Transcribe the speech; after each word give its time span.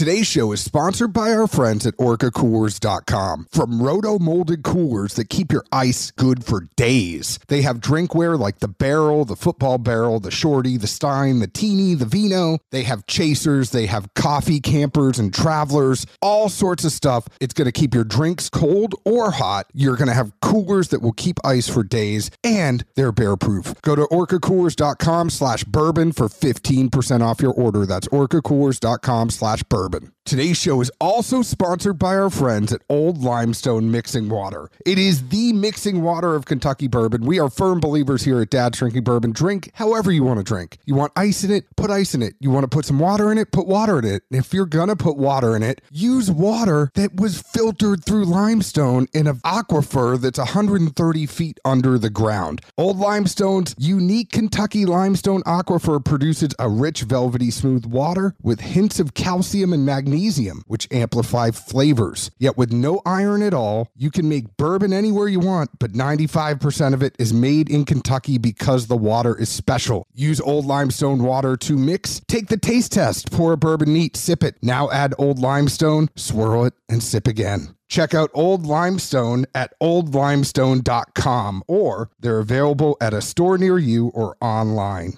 Today's 0.00 0.26
show 0.26 0.50
is 0.52 0.62
sponsored 0.62 1.12
by 1.12 1.30
our 1.30 1.46
friends 1.46 1.86
at 1.86 1.94
OrcaCoolers.com. 1.98 3.48
From 3.52 3.82
roto 3.82 4.18
molded 4.18 4.62
coolers 4.62 5.12
that 5.12 5.28
keep 5.28 5.52
your 5.52 5.66
ice 5.70 6.10
good 6.12 6.42
for 6.42 6.62
days. 6.74 7.38
They 7.48 7.60
have 7.60 7.80
drinkware 7.80 8.38
like 8.38 8.60
the 8.60 8.68
barrel, 8.68 9.26
the 9.26 9.36
football 9.36 9.76
barrel, 9.76 10.18
the 10.18 10.30
shorty, 10.30 10.78
the 10.78 10.86
stein, 10.86 11.40
the 11.40 11.48
teeny, 11.48 11.92
the 11.92 12.06
vino. 12.06 12.60
They 12.70 12.84
have 12.84 13.04
chasers, 13.04 13.72
they 13.72 13.84
have 13.88 14.14
coffee 14.14 14.58
campers 14.58 15.18
and 15.18 15.34
travelers, 15.34 16.06
all 16.22 16.48
sorts 16.48 16.86
of 16.86 16.92
stuff. 16.92 17.28
It's 17.38 17.52
going 17.52 17.66
to 17.66 17.72
keep 17.72 17.92
your 17.92 18.04
drinks 18.04 18.48
cold 18.48 18.94
or 19.04 19.32
hot. 19.32 19.66
You're 19.74 19.96
going 19.96 20.08
to 20.08 20.14
have 20.14 20.32
coolers 20.40 20.88
that 20.88 21.02
will 21.02 21.12
keep 21.12 21.38
ice 21.44 21.68
for 21.68 21.82
days, 21.82 22.30
and 22.42 22.86
they're 22.94 23.12
bear 23.12 23.36
proof. 23.36 23.74
Go 23.82 23.96
to 23.96 24.08
OrcaCoolers.com 24.10 25.28
slash 25.28 25.64
bourbon 25.64 26.12
for 26.12 26.28
15% 26.28 27.20
off 27.20 27.42
your 27.42 27.52
order. 27.52 27.84
That's 27.84 28.08
OrcaCoolers.com 28.08 29.28
slash 29.28 29.62
bourbon. 29.64 29.89
Today's 30.24 30.58
show 30.58 30.80
is 30.80 30.92
also 31.00 31.42
sponsored 31.42 31.98
by 31.98 32.16
our 32.16 32.30
friends 32.30 32.72
at 32.72 32.82
Old 32.88 33.18
Limestone 33.18 33.90
Mixing 33.90 34.28
Water. 34.28 34.70
It 34.86 34.96
is 34.96 35.28
the 35.28 35.52
mixing 35.52 36.02
water 36.02 36.36
of 36.36 36.44
Kentucky 36.44 36.86
bourbon. 36.86 37.26
We 37.26 37.40
are 37.40 37.50
firm 37.50 37.80
believers 37.80 38.22
here 38.22 38.40
at 38.40 38.50
Dad's 38.50 38.78
Drinking 38.78 39.02
Bourbon. 39.02 39.32
Drink 39.32 39.72
however 39.74 40.12
you 40.12 40.22
want 40.22 40.38
to 40.38 40.44
drink. 40.44 40.78
You 40.84 40.94
want 40.94 41.12
ice 41.16 41.42
in 41.42 41.50
it? 41.50 41.64
Put 41.76 41.90
ice 41.90 42.14
in 42.14 42.22
it. 42.22 42.34
You 42.38 42.50
want 42.50 42.62
to 42.62 42.68
put 42.68 42.84
some 42.84 43.00
water 43.00 43.32
in 43.32 43.38
it? 43.38 43.50
Put 43.50 43.66
water 43.66 43.98
in 43.98 44.04
it. 44.04 44.22
If 44.30 44.54
you're 44.54 44.66
going 44.66 44.86
to 44.86 44.94
put 44.94 45.16
water 45.16 45.56
in 45.56 45.64
it, 45.64 45.80
use 45.90 46.30
water 46.30 46.92
that 46.94 47.16
was 47.16 47.42
filtered 47.42 48.04
through 48.04 48.24
limestone 48.24 49.08
in 49.12 49.26
an 49.26 49.40
aquifer 49.40 50.20
that's 50.20 50.38
130 50.38 51.26
feet 51.26 51.58
under 51.64 51.98
the 51.98 52.10
ground. 52.10 52.60
Old 52.78 52.98
Limestone's 52.98 53.74
unique 53.78 54.30
Kentucky 54.30 54.86
limestone 54.86 55.42
aquifer 55.42 56.04
produces 56.04 56.54
a 56.60 56.68
rich, 56.68 57.02
velvety, 57.02 57.50
smooth 57.50 57.84
water 57.84 58.36
with 58.40 58.60
hints 58.60 59.00
of 59.00 59.14
calcium 59.14 59.72
and 59.72 59.79
magnesium, 59.84 60.62
which 60.66 60.88
amplify 60.90 61.50
flavors. 61.50 62.30
Yet 62.38 62.56
with 62.56 62.72
no 62.72 63.00
iron 63.04 63.42
at 63.42 63.54
all, 63.54 63.88
you 63.96 64.10
can 64.10 64.28
make 64.28 64.56
bourbon 64.56 64.92
anywhere 64.92 65.28
you 65.28 65.40
want, 65.40 65.70
but 65.78 65.92
95% 65.92 66.94
of 66.94 67.02
it 67.02 67.16
is 67.18 67.32
made 67.32 67.70
in 67.70 67.84
Kentucky 67.84 68.38
because 68.38 68.86
the 68.86 68.96
water 68.96 69.38
is 69.38 69.48
special. 69.48 70.06
Use 70.14 70.40
Old 70.40 70.66
Limestone 70.66 71.22
water 71.22 71.56
to 71.58 71.76
mix. 71.76 72.20
Take 72.28 72.48
the 72.48 72.56
taste 72.56 72.92
test. 72.92 73.30
Pour 73.30 73.52
a 73.52 73.56
bourbon 73.56 73.92
neat, 73.92 74.16
sip 74.16 74.42
it. 74.42 74.56
Now 74.62 74.90
add 74.90 75.14
Old 75.18 75.38
Limestone, 75.38 76.08
swirl 76.16 76.64
it, 76.64 76.74
and 76.88 77.02
sip 77.02 77.26
again. 77.26 77.74
Check 77.90 78.14
out 78.14 78.30
Old 78.34 78.66
Limestone 78.66 79.46
at 79.52 79.74
oldlimestone.com 79.80 81.64
or 81.66 82.10
they're 82.20 82.38
available 82.38 82.96
at 83.00 83.12
a 83.12 83.20
store 83.20 83.58
near 83.58 83.78
you 83.78 84.08
or 84.14 84.36
online. 84.40 85.14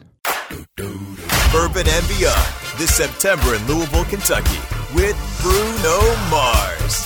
Bourbon 0.77 1.87
and 1.87 2.62
this 2.79 2.95
September 2.95 3.55
in 3.55 3.67
Louisville, 3.67 4.05
Kentucky 4.05 4.59
with 4.95 5.17
Bruno 5.41 5.99
Mars, 6.31 7.05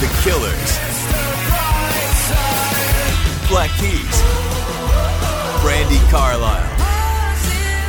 The 0.00 0.08
Killers, 0.22 0.70
Black 3.48 3.70
Keys, 3.78 4.16
Brandi 5.62 6.00
Carlile, 6.10 6.70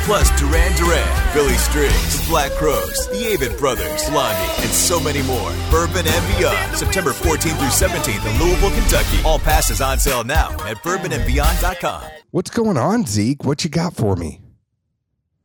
plus 0.04 0.28
Duran 0.38 0.74
Duran, 0.76 1.34
Billy 1.34 1.54
Strings, 1.54 2.20
The 2.20 2.26
Black 2.28 2.52
Crowes, 2.52 3.08
The 3.08 3.36
Avett 3.36 3.58
Brothers, 3.58 4.08
Blondie, 4.10 4.62
and 4.62 4.70
so 4.70 5.00
many 5.00 5.22
more. 5.22 5.52
Bourbon 5.70 6.06
and 6.06 6.36
Beyond, 6.38 6.76
September 6.76 7.10
14th 7.12 7.58
through 7.58 7.88
17th 7.88 8.24
in 8.30 8.38
Louisville, 8.42 8.70
Kentucky. 8.70 9.18
All 9.24 9.38
passes 9.38 9.80
on 9.80 9.98
sale 9.98 10.24
now 10.24 10.50
at 10.66 10.76
bourbonandbeyond.com. 10.78 12.02
What's 12.30 12.50
going 12.50 12.76
on, 12.76 13.06
Zeke? 13.06 13.44
What 13.44 13.64
you 13.64 13.70
got 13.70 13.94
for 13.94 14.14
me? 14.16 14.40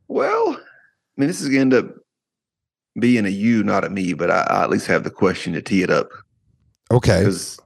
Well, 0.08 0.60
I 1.16 1.20
mean, 1.20 1.28
this 1.28 1.40
is 1.40 1.48
going 1.48 1.70
to 1.70 1.76
end 1.76 1.86
up 1.86 1.94
being 2.98 3.26
a 3.26 3.30
you, 3.30 3.62
not 3.62 3.84
a 3.84 3.90
me, 3.90 4.12
but 4.14 4.30
I, 4.30 4.40
I 4.48 4.62
at 4.64 4.70
least 4.70 4.86
have 4.86 5.04
the 5.04 5.10
question 5.10 5.52
to 5.54 5.62
tee 5.62 5.82
it 5.82 5.90
up 5.90 6.08
Okay. 6.90 7.20
because, 7.20 7.58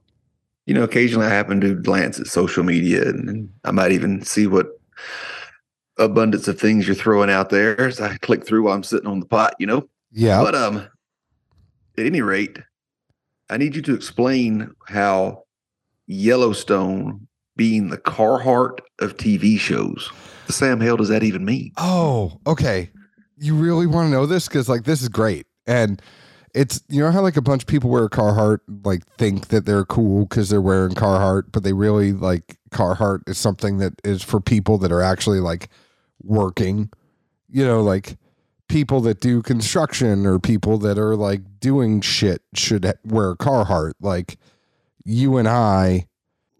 you 0.67 0.75
know, 0.75 0.83
occasionally 0.85 1.27
I 1.27 1.31
happen 1.31 1.61
to 1.61 1.75
glance 1.75 2.19
at 2.21 2.27
social 2.27 2.65
media 2.65 3.09
and, 3.09 3.29
and 3.29 3.51
I 3.65 3.71
might 3.71 3.93
even 3.93 4.25
see 4.25 4.47
what 4.47 4.69
abundance 5.99 6.47
of 6.49 6.61
things 6.61 6.87
you're 6.87 6.95
throwing 6.95 7.31
out 7.31 7.51
there 7.51 7.81
as 7.81 8.01
I 8.01 8.17
click 8.19 8.47
through 8.47 8.65
while 8.65 8.75
I'm 8.75 8.83
sitting 8.83 9.09
on 9.09 9.21
the 9.21 9.27
pot, 9.27 9.55
you 9.59 9.67
know. 9.67 9.89
Yeah. 10.13 10.43
But 10.43 10.55
um, 10.55 10.77
at 11.99 12.07
any 12.07 12.21
rate, 12.21 12.59
I 13.49 13.57
need 13.57 13.77
you 13.77 13.83
to 13.83 13.95
explain 13.95 14.73
how 14.89 15.45
Yellowstone 16.07 17.27
being 17.57 17.89
the 17.89 17.99
Carhartt 17.99 18.81
of 19.01 19.17
TV 19.17 19.59
shows. 19.59 20.11
The 20.47 20.53
Sam 20.53 20.81
hell 20.81 20.97
does 20.97 21.09
that 21.09 21.23
even 21.23 21.45
mean? 21.45 21.73
Oh, 21.79 22.39
okay. 22.47 22.91
You 23.39 23.55
really 23.55 23.87
want 23.87 24.07
to 24.07 24.11
know 24.11 24.27
this? 24.27 24.49
Because 24.49 24.69
like 24.69 24.85
this 24.85 25.03
is 25.03 25.09
great. 25.09 25.47
And 25.67 26.01
it's 26.55 26.83
you 26.89 27.01
know 27.03 27.11
how 27.11 27.21
like 27.21 27.37
a 27.37 27.43
bunch 27.43 27.63
of 27.63 27.67
people 27.67 27.91
wear 27.91 28.09
Carhartt 28.09 28.61
like 28.85 29.07
think 29.19 29.49
that 29.49 29.67
they're 29.67 29.85
cool 29.85 30.25
because 30.25 30.49
they're 30.49 30.63
wearing 30.63 30.95
Carhartt, 30.95 31.53
but 31.53 31.63
they 31.63 31.75
really 31.75 32.13
like 32.13 32.57
Carhartt 32.71 33.29
is 33.29 33.37
something 33.37 33.79
that 33.79 34.01
is 34.05 34.23
for 34.23 34.41
people 34.41 34.79
that 34.79 34.91
are 34.91 35.03
actually 35.03 35.41
like 35.41 35.69
working. 36.23 36.91
You 37.49 37.65
know, 37.65 37.83
like 37.83 38.17
people 38.69 39.01
that 39.03 39.21
do 39.21 39.43
construction 39.43 40.27
or 40.27 40.39
people 40.39 40.79
that 40.79 40.99
are 40.99 41.15
like 41.15 41.61
doing 41.61 42.01
shit 42.01 42.43
should 42.55 42.91
wear 43.05 43.35
Carhartt. 43.35 43.93
Like 44.01 44.39
you 45.05 45.37
and 45.37 45.47
I, 45.47 46.07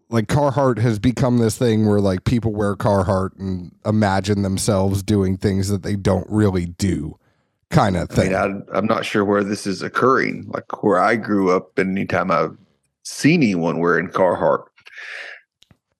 like 0.09 0.27
Carhartt 0.27 0.79
has 0.79 0.99
become 0.99 1.37
this 1.37 1.57
thing 1.57 1.87
where 1.87 1.99
like 1.99 2.23
people 2.23 2.53
wear 2.53 2.75
Carhartt 2.75 3.37
and 3.39 3.71
imagine 3.85 4.41
themselves 4.41 5.03
doing 5.03 5.37
things 5.37 5.69
that 5.69 5.83
they 5.83 5.95
don't 5.95 6.27
really 6.29 6.65
do, 6.67 7.17
kind 7.69 7.97
of 7.97 8.09
I 8.11 8.15
thing. 8.15 8.31
mean, 8.31 8.63
I, 8.73 8.77
I'm 8.77 8.85
not 8.85 9.05
sure 9.05 9.25
where 9.25 9.43
this 9.43 9.67
is 9.67 9.81
occurring. 9.81 10.45
Like 10.47 10.83
where 10.83 10.99
I 10.99 11.15
grew 11.15 11.51
up, 11.51 11.77
and 11.77 11.97
anytime 11.97 12.31
I've 12.31 12.57
seen 13.03 13.43
anyone 13.43 13.79
wearing 13.79 14.07
Carhartt, 14.07 14.65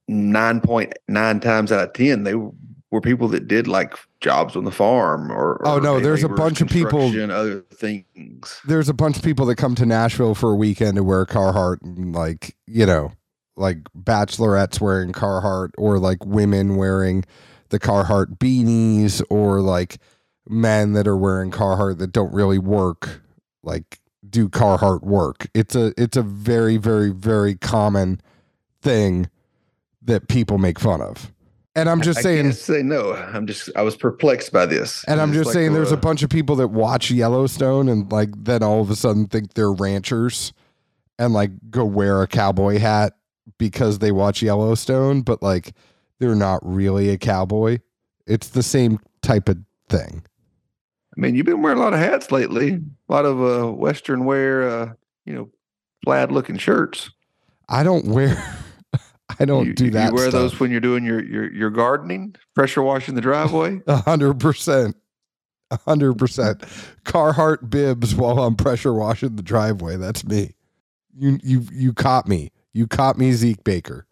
nine 0.08 0.62
point 0.62 0.94
nine 1.08 1.40
times 1.40 1.72
out 1.72 1.84
of 1.88 1.94
ten, 1.94 2.24
they 2.24 2.36
were 2.36 3.02
people 3.02 3.28
that 3.30 3.48
did 3.48 3.68
like 3.68 3.94
jobs 4.22 4.56
on 4.56 4.64
the 4.64 4.72
farm 4.72 5.32
or. 5.32 5.62
Oh, 5.66 5.80
no, 5.80 6.00
there's 6.00 6.24
a 6.24 6.30
bunch 6.30 6.62
of 6.62 6.70
people- 6.70 7.12
other 7.32 7.62
things. 7.74 8.62
There's 8.66 8.90
a 8.90 8.94
bunch 8.94 9.18
of 9.18 9.24
people 9.24 9.46
that 9.48 9.56
come 9.58 9.76
to 9.76 9.86
Nashville 9.86 10.36
for 10.36 10.54
a 10.54 10.56
weekend 10.56 10.96
to 10.96 11.04
wear 11.04 11.26
Carhartt 11.26 11.82
and 11.82 12.16
like 12.16 12.56
you 12.66 12.86
know, 12.86 13.12
like 13.58 13.80
bachelorettes 13.98 14.80
wearing 14.80 15.12
Carhartt 15.12 15.72
or 15.78 16.00
like 16.00 16.26
women 16.26 16.78
wearing 16.78 17.26
the 17.70 17.80
Carhartt 17.80 18.38
beanies 18.38 19.22
or 19.30 19.62
like 19.62 19.98
men 20.48 20.94
that 20.94 21.08
are 21.08 21.18
wearing 21.18 21.52
Carhartt 21.52 21.98
that 21.98 22.12
don't 22.14 22.34
really 22.34 22.60
work 22.60 23.22
like 23.64 24.00
do 24.30 24.48
Carhartt 24.48 25.04
work. 25.04 25.48
It's 25.54 25.76
a 25.76 25.94
it's 25.98 26.16
a 26.16 26.22
very 26.22 26.78
very 26.78 27.10
very 27.10 27.56
common 27.56 28.22
thing 28.82 29.30
that 30.04 30.28
people 30.28 30.58
make 30.58 30.80
fun 30.80 31.02
of. 31.02 31.32
And 31.76 31.90
I'm 31.90 32.02
just 32.02 32.20
I 32.20 32.22
saying 32.24 32.52
say 32.54 32.82
no. 32.82 33.14
I'm 33.14 33.46
just 33.46 33.70
I 33.76 33.82
was 33.82 33.96
perplexed 33.96 34.52
by 34.52 34.66
this. 34.66 35.04
and 35.08 35.20
I'm 35.20 35.30
It's 35.30 35.40
just 35.40 35.48
like, 35.48 35.54
saying 35.54 35.74
there's 35.74 35.92
a 35.92 35.98
bunch 35.98 36.24
of 36.24 36.30
people 36.30 36.56
that 36.58 36.70
watch 36.70 37.12
Yellowstone 37.12 37.90
and 37.90 38.12
like 38.12 38.30
then 38.36 38.64
all 38.64 38.82
of 38.82 38.90
a 38.90 38.96
sudden 38.96 39.28
think 39.28 39.54
they're 39.54 39.72
ranchers 39.72 40.54
and 41.20 41.34
like 41.34 41.52
go 41.70 41.86
wear 41.86 42.22
a 42.22 42.28
cowboy 42.28 42.80
hat 42.80 43.14
because 43.58 44.00
they 44.00 44.12
watch 44.12 44.42
Yellowstone, 44.42 45.22
but 45.22 45.42
like 45.42 45.74
they're 46.20 46.36
not 46.36 46.60
really 46.64 47.10
a 47.10 47.18
cowboy. 47.18 47.80
It's 48.26 48.50
the 48.50 48.64
same 48.64 49.00
type 49.22 49.50
of 49.50 49.58
thing. 49.90 50.24
I 51.16 51.20
mean, 51.20 51.36
you've 51.36 51.46
been 51.46 51.62
wearing 51.62 51.80
a 51.80 51.82
lot 51.82 51.94
of 51.94 52.00
hats 52.00 52.32
lately. 52.32 52.74
A 52.74 53.14
lot 53.14 53.26
of 53.26 53.42
uh, 53.42 53.72
Western 53.72 54.26
wear, 54.26 54.70
uh, 54.70 54.94
you 55.26 55.34
know, 55.34 55.50
plaid 56.04 56.32
looking 56.32 56.58
shirts. 56.58 57.10
I 57.70 57.84
don't 57.84 58.06
wear 58.06 58.38
I 59.40 59.46
don't 59.46 59.68
you, 59.68 59.74
do 59.74 59.90
that. 59.92 60.12
You 60.12 60.16
wear 60.16 60.32
those 60.32 60.60
when 60.60 60.72
you're 60.72 60.80
doing 60.80 61.04
your 61.04 61.24
your 61.24 61.52
your 61.52 61.70
gardening, 61.70 62.36
pressure 62.56 62.82
washing 62.82 63.16
the 63.16 63.22
driveway. 63.22 63.82
A 63.88 63.98
hundred 63.98 64.36
percent. 64.40 64.96
A 65.70 65.78
hundred 65.80 66.16
percent. 66.16 66.62
Carhartt 67.04 67.70
bibs 67.70 68.16
while 68.16 68.40
I'm 68.40 68.56
pressure 68.56 68.94
washing 68.94 69.36
the 69.36 69.44
driveway. 69.44 69.98
That's 69.98 70.24
me. 70.24 70.54
You 71.14 71.40
you 71.44 71.66
you 71.72 71.94
caught 71.94 72.28
me. 72.28 72.52
You 72.78 72.86
caught 72.86 73.18
me, 73.18 73.32
Zeke 73.32 73.64
Baker. 73.64 74.06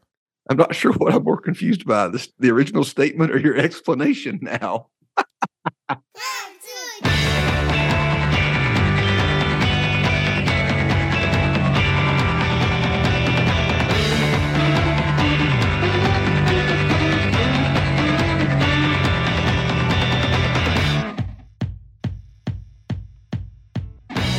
I'm 0.50 0.57
not 0.57 0.73
sure 0.73 0.91
what 0.94 1.13
I'm 1.13 1.23
more 1.23 1.39
confused 1.39 1.85
by 1.85 2.07
this 2.07 2.33
the 2.39 2.50
original 2.50 2.83
statement 2.83 3.31
or 3.31 3.38
your 3.38 3.56
explanation 3.56 4.39
now. 4.41 4.88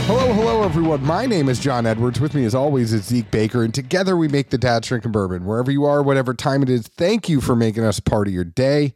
Hello, 0.07 0.33
hello, 0.33 0.63
everyone. 0.63 1.03
My 1.03 1.27
name 1.27 1.49
is 1.49 1.59
John 1.59 1.85
Edwards. 1.85 2.21
With 2.21 2.33
me, 2.33 2.45
as 2.45 2.55
always, 2.55 2.93
is 2.93 3.07
Zeke 3.07 3.29
Baker, 3.33 3.65
and 3.65 3.75
together 3.75 4.17
we 4.17 4.29
make 4.29 4.51
the 4.51 4.57
Dad's 4.57 4.87
Drinking 4.87 5.11
Bourbon. 5.11 5.45
Wherever 5.45 5.69
you 5.69 5.85
are, 5.85 6.01
whatever 6.01 6.33
time 6.33 6.63
it 6.63 6.71
is, 6.71 6.87
thank 6.87 7.29
you 7.29 7.41
for 7.41 7.57
making 7.57 7.83
us 7.83 7.99
part 7.99 8.29
of 8.29 8.33
your 8.33 8.45
day. 8.45 8.95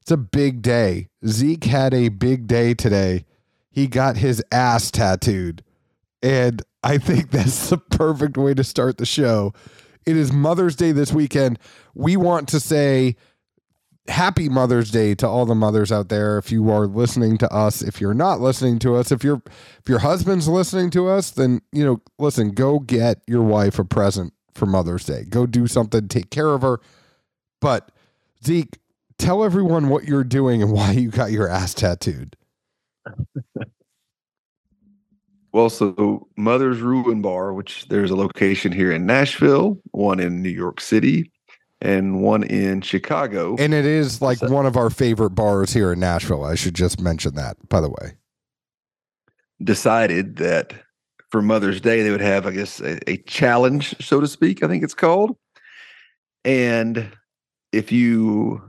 It's 0.00 0.12
a 0.12 0.16
big 0.16 0.62
day. 0.62 1.08
Zeke 1.26 1.64
had 1.64 1.92
a 1.92 2.08
big 2.08 2.46
day 2.46 2.72
today. 2.72 3.24
He 3.68 3.88
got 3.88 4.18
his 4.18 4.40
ass 4.52 4.92
tattooed. 4.92 5.64
And 6.22 6.62
I 6.84 6.98
think 6.98 7.30
that's 7.32 7.70
the 7.70 7.78
perfect 7.78 8.36
way 8.36 8.54
to 8.54 8.62
start 8.62 8.98
the 8.98 9.06
show. 9.06 9.52
It 10.06 10.16
is 10.16 10.32
Mother's 10.32 10.76
Day 10.76 10.92
this 10.92 11.12
weekend. 11.12 11.58
We 11.96 12.16
want 12.16 12.46
to 12.50 12.60
say 12.60 13.16
happy 14.08 14.48
Mother's 14.48 14.90
Day 14.90 15.14
to 15.16 15.28
all 15.28 15.46
the 15.46 15.54
mothers 15.54 15.92
out 15.92 16.08
there. 16.08 16.38
If 16.38 16.50
you 16.50 16.70
are 16.70 16.86
listening 16.86 17.38
to 17.38 17.52
us, 17.52 17.82
if 17.82 18.00
you're 18.00 18.14
not 18.14 18.40
listening 18.40 18.78
to 18.80 18.96
us, 18.96 19.12
if 19.12 19.22
your 19.22 19.42
if 19.46 19.88
your 19.88 20.00
husband's 20.00 20.48
listening 20.48 20.90
to 20.90 21.08
us, 21.08 21.30
then 21.30 21.60
you 21.72 21.84
know, 21.84 22.00
listen, 22.18 22.50
go 22.50 22.78
get 22.80 23.22
your 23.26 23.42
wife 23.42 23.78
a 23.78 23.84
present 23.84 24.32
for 24.54 24.66
Mother's 24.66 25.04
Day. 25.04 25.24
Go 25.24 25.46
do 25.46 25.66
something, 25.66 26.08
take 26.08 26.30
care 26.30 26.48
of 26.48 26.62
her. 26.62 26.80
But 27.60 27.90
Zeke, 28.44 28.78
tell 29.18 29.44
everyone 29.44 29.88
what 29.88 30.04
you're 30.04 30.24
doing 30.24 30.62
and 30.62 30.72
why 30.72 30.92
you 30.92 31.10
got 31.10 31.30
your 31.30 31.48
ass 31.48 31.74
tattooed. 31.74 32.36
Well, 35.52 35.70
so 35.70 36.28
Mother's 36.36 36.80
Ruin 36.80 37.22
Bar, 37.22 37.54
which 37.54 37.88
there's 37.88 38.10
a 38.10 38.16
location 38.16 38.70
here 38.70 38.92
in 38.92 39.06
Nashville, 39.06 39.78
one 39.92 40.20
in 40.20 40.42
New 40.42 40.50
York 40.50 40.80
City, 40.80 41.32
and 41.80 42.20
one 42.20 42.42
in 42.42 42.80
Chicago. 42.80 43.56
And 43.58 43.72
it 43.72 43.84
is 43.84 44.20
like 44.20 44.40
one 44.42 44.66
of 44.66 44.76
our 44.76 44.90
favorite 44.90 45.30
bars 45.30 45.72
here 45.72 45.92
in 45.92 46.00
Nashville. 46.00 46.44
I 46.44 46.54
should 46.54 46.74
just 46.74 47.00
mention 47.00 47.34
that, 47.34 47.56
by 47.68 47.80
the 47.80 47.90
way. 47.90 48.14
Decided 49.62 50.36
that 50.36 50.72
for 51.30 51.42
Mother's 51.42 51.80
Day, 51.80 52.02
they 52.02 52.10
would 52.10 52.20
have, 52.20 52.46
I 52.46 52.52
guess, 52.52 52.80
a, 52.80 52.98
a 53.08 53.18
challenge, 53.18 53.94
so 54.00 54.20
to 54.20 54.26
speak, 54.26 54.62
I 54.62 54.68
think 54.68 54.82
it's 54.82 54.94
called. 54.94 55.36
And 56.44 57.10
if 57.72 57.92
you 57.92 58.62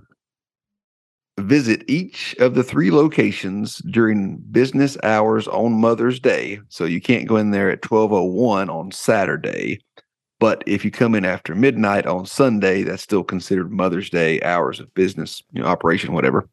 visit 1.39 1.83
each 1.88 2.35
of 2.39 2.53
the 2.53 2.63
three 2.63 2.91
locations 2.91 3.77
during 3.89 4.38
business 4.51 4.97
hours 5.03 5.47
on 5.47 5.73
Mother's 5.73 6.19
Day. 6.19 6.59
So 6.69 6.85
you 6.85 7.01
can't 7.01 7.27
go 7.27 7.38
in 7.38 7.51
there 7.51 7.69
at 7.69 7.89
1201 7.89 8.69
on 8.69 8.91
Saturday. 8.91 9.79
But 10.39 10.63
if 10.65 10.86
you 10.86 10.91
come 10.91 11.15
in 11.15 11.25
after 11.25 11.53
midnight 11.53 12.06
on 12.06 12.25
Sunday, 12.25 12.83
that's 12.83 13.03
still 13.03 13.24
considered 13.24 13.71
Mother's 13.71 14.09
Day 14.09 14.41
hours 14.41 14.80
of 14.80 14.94
business, 14.94 15.44
you 15.51 15.62
know, 15.62 15.68
operation, 15.68 16.13
whatever. 16.13 16.47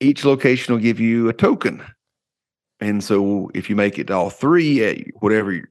Each 0.00 0.24
location 0.24 0.74
will 0.74 0.80
give 0.82 0.98
you 0.98 1.28
a 1.28 1.32
token. 1.32 1.84
And 2.80 3.04
so 3.04 3.50
if 3.54 3.70
you 3.70 3.76
make 3.76 3.98
it 3.98 4.08
to 4.08 4.14
all 4.14 4.30
three 4.30 4.84
at 4.84 4.98
whatever 5.20 5.62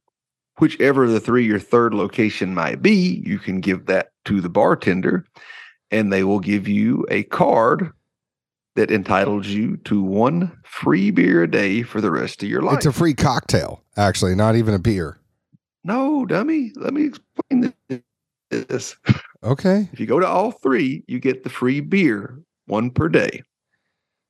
whichever 0.58 1.08
the 1.08 1.20
three 1.20 1.46
your 1.46 1.60
third 1.60 1.94
location 1.94 2.54
might 2.54 2.82
be, 2.82 3.22
you 3.26 3.40
can 3.40 3.60
give 3.60 3.88
that 3.88 4.10
to 4.26 4.40
the 4.40 4.50
bartender 4.50 5.26
and 5.90 6.12
they 6.12 6.24
will 6.24 6.40
give 6.40 6.68
you 6.68 7.06
a 7.10 7.24
card 7.24 7.92
that 8.76 8.92
entitles 8.92 9.48
you 9.48 9.76
to 9.78 10.02
one 10.02 10.58
free 10.64 11.12
beer 11.12 11.44
a 11.44 11.52
day 11.52 11.84
for 11.84 12.00
the 12.00 12.12
rest 12.12 12.42
of 12.42 12.50
your 12.50 12.62
life. 12.62 12.78
It's 12.78 12.86
a 12.86 12.94
free 12.94 13.14
cocktail, 13.14 13.84
actually, 13.98 14.36
not 14.36 14.56
even 14.56 14.74
a 14.74 14.80
beer. 14.80 15.21
No, 15.84 16.26
dummy. 16.26 16.72
Let 16.76 16.94
me 16.94 17.06
explain 17.06 17.74
this. 18.50 18.96
Okay. 19.44 19.90
If 19.92 20.00
you 20.00 20.06
go 20.06 20.20
to 20.20 20.28
all 20.28 20.52
three, 20.52 21.04
you 21.08 21.20
get 21.20 21.44
the 21.44 21.50
free 21.50 21.80
beer, 21.80 22.40
one 22.68 22.92
per 22.92 23.10
day. 23.10 23.42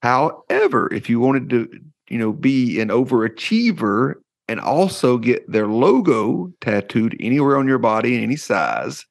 However, 0.02 0.92
if 0.94 1.10
you 1.10 1.20
wanted 1.20 1.50
to, 1.50 1.70
you 2.10 2.18
know, 2.18 2.32
be 2.32 2.80
an 2.80 2.90
overachiever 2.90 4.16
and 4.48 4.60
also 4.60 5.18
get 5.18 5.50
their 5.52 5.68
logo 5.68 6.52
tattooed 6.62 7.16
anywhere 7.20 7.58
on 7.58 7.68
your 7.68 7.78
body 7.78 8.16
in 8.16 8.24
any 8.24 8.36
size, 8.36 9.06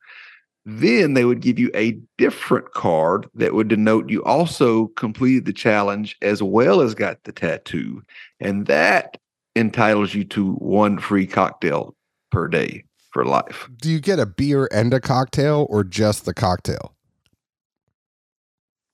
then 0.66 1.14
they 1.14 1.24
would 1.24 1.40
give 1.40 1.58
you 1.58 1.70
a 1.74 1.98
different 2.18 2.72
card 2.72 3.26
that 3.34 3.54
would 3.54 3.68
denote 3.68 4.10
you 4.10 4.22
also 4.24 4.88
completed 4.88 5.44
the 5.44 5.52
challenge 5.52 6.16
as 6.22 6.42
well 6.42 6.80
as 6.80 6.94
got 6.94 7.22
the 7.24 7.32
tattoo. 7.32 8.02
And 8.40 8.66
that 8.66 9.16
entitles 9.56 10.14
you 10.14 10.24
to 10.24 10.52
one 10.54 10.98
free 10.98 11.26
cocktail 11.26 11.94
per 12.30 12.48
day 12.48 12.84
for 13.12 13.24
life. 13.24 13.68
Do 13.76 13.90
you 13.90 14.00
get 14.00 14.18
a 14.18 14.26
beer 14.26 14.68
and 14.72 14.92
a 14.94 15.00
cocktail 15.00 15.66
or 15.68 15.84
just 15.84 16.24
the 16.24 16.34
cocktail? 16.34 16.94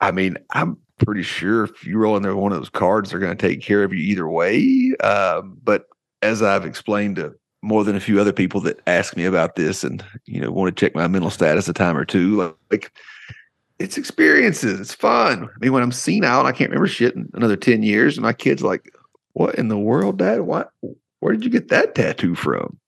I 0.01 0.11
mean, 0.11 0.37
I'm 0.51 0.79
pretty 1.05 1.23
sure 1.23 1.65
if 1.65 1.85
you 1.85 1.99
roll 1.99 2.17
in 2.17 2.23
there 2.23 2.37
one 2.37 2.53
of 2.53 2.59
those 2.59 2.69
cards, 2.71 3.11
they're 3.11 3.21
going 3.21 3.37
to 3.37 3.49
take 3.49 3.61
care 3.61 3.83
of 3.83 3.93
you 3.93 3.99
either 3.99 4.29
way. 4.29 4.95
Uh, 5.01 5.43
but 5.43 5.87
as 6.23 6.43
I've 6.43 6.65
explained 6.65 7.17
to 7.17 7.35
more 7.63 7.85
than 7.85 7.97
a 7.97 8.01
few 8.01 8.21
other 8.21 8.33
people 8.33 8.61
that 8.61 8.81
ask 8.87 9.17
me 9.17 9.25
about 9.25 9.57
this 9.57 9.83
and 9.83 10.05
you 10.25 10.41
know 10.41 10.51
want 10.51 10.75
to 10.75 10.81
check 10.81 10.95
my 10.95 11.09
mental 11.09 11.31
status 11.31 11.69
a 11.69 11.73
time 11.73 11.97
or 11.97 12.05
two 12.05 12.55
like 12.71 12.93
it's 13.79 13.99
experiences 13.99 14.79
it's 14.79 14.95
fun 14.95 15.45
i 15.45 15.59
mean 15.59 15.73
when 15.73 15.83
i'm 15.83 15.93
seen 15.93 16.23
out 16.23 16.47
i 16.47 16.53
can't 16.53 16.71
remember 16.71 16.87
shit 16.87 17.15
in 17.17 17.29
another 17.35 17.57
10 17.57 17.83
years 17.83 18.17
and 18.17 18.25
my 18.25 18.33
kids 18.33 18.63
like 18.63 18.93
what 19.33 19.55
in 19.57 19.69
the 19.69 19.79
world 19.79 20.19
dad 20.19 20.43
what 20.43 20.71
where 21.21 21.33
did 21.33 21.45
you 21.45 21.51
get 21.51 21.69
that 21.69 21.95
tattoo 21.95 22.35
from 22.35 22.79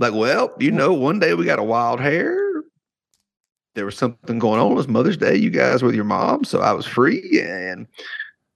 like 0.00 0.14
well 0.14 0.52
you 0.58 0.72
know 0.72 0.92
one 0.92 1.20
day 1.20 1.34
we 1.34 1.44
got 1.44 1.60
a 1.60 1.64
wild 1.64 2.00
hair 2.00 2.36
there 3.74 3.84
was 3.84 3.96
something 3.96 4.40
going 4.40 4.60
on 4.60 4.72
it 4.72 4.74
was 4.74 4.88
mother's 4.88 5.16
day 5.16 5.36
you 5.36 5.50
guys 5.50 5.82
with 5.82 5.94
your 5.94 6.04
mom 6.04 6.42
so 6.42 6.60
i 6.60 6.72
was 6.72 6.86
free 6.86 7.40
and 7.40 7.86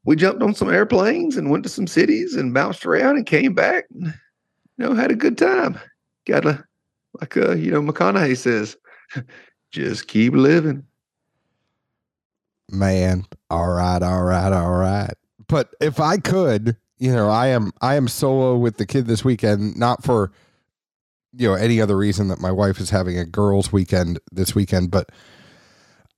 we 0.05 0.17
jumped 0.17 0.43
on 0.43 0.55
some 0.55 0.71
airplanes 0.71 1.37
and 1.37 1.51
went 1.51 1.63
to 1.63 1.69
some 1.69 1.87
cities 1.87 2.35
and 2.35 2.55
bounced 2.55 2.85
around 2.85 3.17
and 3.17 3.27
came 3.27 3.55
back 3.55 3.87
And, 3.91 4.07
you 4.07 4.13
know, 4.87 4.95
had 4.95 5.11
a 5.11 5.17
good 5.17 5.39
time. 5.39 5.79
Got 6.27 6.47
a, 6.47 6.65
like, 7.21 7.37
uh, 7.37 7.53
you 7.53 7.71
know, 7.71 7.81
McConaughey 7.81 8.37
says, 8.37 8.77
just 9.71 10.09
keep 10.09 10.35
living. 10.35 10.85
Man, 12.71 13.27
all 13.51 13.69
right, 13.69 14.03
all 14.03 14.23
right, 14.23 14.53
all 14.53 14.73
right. 14.73 15.15
But 15.49 15.75
if 15.81 16.01
I 16.01 16.17
could, 16.17 16.77
you 16.99 17.13
know, 17.13 17.29
I 17.29 17.49
am 17.49 17.73
I 17.83 17.97
am 17.97 18.09
solo 18.09 18.57
with 18.57 18.79
the 18.79 18.87
kid 18.87 19.07
this 19.07 19.25
weekend, 19.25 19.77
not 19.77 20.03
for 20.03 20.33
you 21.37 21.49
know 21.49 21.55
any 21.55 21.81
other 21.81 21.97
reason 21.97 22.29
that 22.29 22.41
my 22.41 22.53
wife 22.53 22.81
is 22.81 22.91
having 22.91 23.19
a 23.19 23.25
girls' 23.25 23.73
weekend 23.73 24.19
this 24.33 24.55
weekend, 24.55 24.91
but 24.91 25.11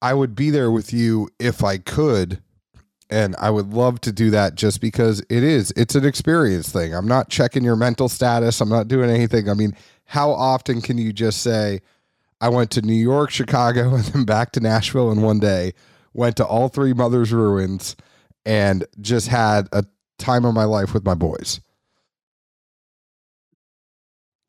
I 0.03 0.15
would 0.15 0.35
be 0.35 0.51
there 0.51 0.71
with 0.71 0.93
you 0.93 1.29
if 1.39 1.65
I 1.65 1.79
could 1.79 2.43
and 3.09 3.37
I 3.39 3.51
would 3.51 3.73
love 3.73 4.01
to 4.03 4.13
do 4.13 4.31
that 4.31 4.57
just 4.57 4.81
because 4.81 5.21
it 5.31 5.43
is 5.43 5.73
it's 5.77 5.95
an 5.95 6.05
experience 6.05 6.71
thing. 6.71 6.95
I'm 6.95 7.07
not 7.07 7.29
checking 7.29 7.65
your 7.65 7.77
mental 7.77 8.09
status. 8.09 8.61
I'm 8.61 8.69
not 8.69 8.89
doing 8.89 9.11
anything. 9.11 9.49
I 9.49 9.55
mean, 9.55 9.77
how 10.05 10.31
often 10.31 10.81
can 10.81 10.99
you 10.99 11.13
just 11.13 11.43
say 11.43 11.81
I 12.41 12.49
went 12.49 12.71
to 12.73 12.83
New 12.83 12.95
York, 12.95 13.31
Chicago 13.31 13.95
and 13.95 14.05
then 14.05 14.25
back 14.25 14.53
to 14.53 14.61
Nashville 14.61 15.11
in 15.11 15.23
one 15.23 15.39
day, 15.39 15.73
went 16.15 16.37
to 16.37 16.47
all 16.47 16.69
three 16.69 16.93
mothers 16.93 17.33
ruins 17.33 17.97
and 18.45 18.85
just 19.01 19.29
had 19.29 19.69
a 19.73 19.85
time 20.19 20.45
of 20.45 20.55
my 20.55 20.65
life 20.65 20.95
with 20.95 21.05
my 21.05 21.15
boys. 21.15 21.61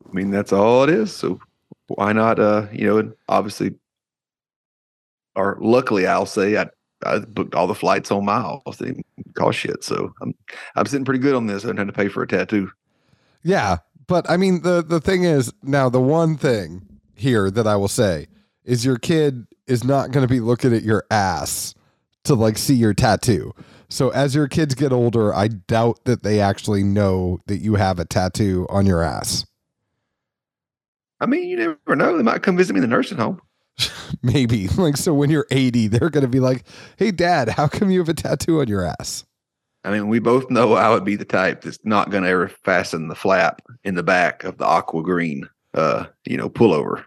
I 0.08 0.14
mean, 0.14 0.32
that's 0.32 0.54
all 0.54 0.84
it 0.84 0.90
is. 0.90 1.14
So 1.14 1.40
why 1.88 2.14
not 2.14 2.40
uh, 2.40 2.68
you 2.72 2.88
know, 2.88 3.14
obviously 3.28 3.76
or 5.36 5.58
luckily 5.62 6.08
I'll 6.08 6.26
say 6.26 6.58
I 6.58 6.68
I 7.06 7.20
booked 7.20 7.54
all 7.54 7.68
the 7.68 7.76
flights 7.76 8.12
on 8.12 8.26
miles. 8.26 8.78
They 8.80 8.88
didn't 8.88 9.06
cost 9.36 9.60
shit. 9.60 9.84
So 9.84 10.14
I'm 10.22 10.34
I'm 10.76 10.86
sitting 10.86 11.06
pretty 11.06 11.20
good 11.20 11.36
on 11.36 11.48
this. 11.48 11.64
I 11.64 11.68
don't 11.68 11.78
have 11.78 11.88
to 11.88 11.94
pay 11.94 12.10
for 12.10 12.24
a 12.24 12.28
tattoo. 12.28 12.72
Yeah. 13.44 13.78
But 14.08 14.30
I 14.30 14.38
mean 14.38 14.64
the 14.64 14.84
the 14.84 15.00
thing 15.00 15.24
is 15.24 15.54
now 15.62 15.90
the 15.90 16.02
one 16.02 16.38
thing 16.38 17.00
here 17.16 17.50
that 17.52 17.68
I 17.68 17.76
will 17.76 17.88
say 17.88 18.28
is 18.64 18.84
your 18.84 18.98
kid 18.98 19.48
is 19.68 19.84
not 19.84 20.12
going 20.12 20.26
to 20.26 20.34
be 20.34 20.40
looking 20.40 20.74
at 20.74 20.84
your 20.84 21.06
ass 21.12 21.76
to 22.24 22.36
like 22.36 22.58
see 22.58 22.76
your 22.76 22.94
tattoo. 22.94 23.54
So 23.90 24.10
as 24.10 24.36
your 24.36 24.48
kids 24.48 24.76
get 24.76 24.92
older, 24.92 25.34
I 25.34 25.48
doubt 25.48 26.04
that 26.06 26.24
they 26.24 26.42
actually 26.42 26.84
know 26.84 27.40
that 27.48 27.60
you 27.60 27.76
have 27.76 28.00
a 28.00 28.06
tattoo 28.06 28.68
on 28.70 28.86
your 28.86 29.02
ass. 29.02 29.46
I 31.20 31.26
mean, 31.26 31.50
you 31.50 31.58
never 31.58 31.96
know. 31.96 32.16
They 32.18 32.24
might 32.24 32.44
come 32.44 32.58
visit 32.58 32.74
me 32.74 32.78
in 32.78 32.90
the 32.90 32.96
nursing 32.96 33.18
home. 33.18 33.42
Maybe. 34.22 34.68
Like, 34.78 34.98
so 34.98 35.14
when 35.14 35.30
you're 35.30 35.48
80, 35.50 35.88
they're 35.88 36.10
going 36.10 36.24
to 36.24 36.30
be 36.30 36.40
like, 36.40 36.64
hey, 36.98 37.12
dad, 37.12 37.50
how 37.50 37.68
come 37.68 37.90
you 37.90 38.00
have 38.00 38.10
a 38.10 38.14
tattoo 38.14 38.62
on 38.62 38.68
your 38.68 38.86
ass? 38.86 39.26
I 39.84 39.92
mean, 39.92 40.08
we 40.08 40.20
both 40.20 40.50
know 40.50 40.74
I 40.74 40.90
would 40.90 41.06
be 41.06 41.16
the 41.16 41.26
type 41.26 41.62
that's 41.62 41.80
not 41.84 42.10
going 42.10 42.24
to 42.24 42.30
ever 42.30 42.48
fasten 42.48 43.08
the 43.08 43.16
flap 43.16 43.62
in 43.84 43.96
the 43.96 44.04
back 44.04 44.44
of 44.44 44.58
the 44.58 44.66
aqua 44.66 45.02
green, 45.02 45.50
uh, 45.74 46.06
you 46.26 46.38
know, 46.38 46.50
pullover. 46.50 47.06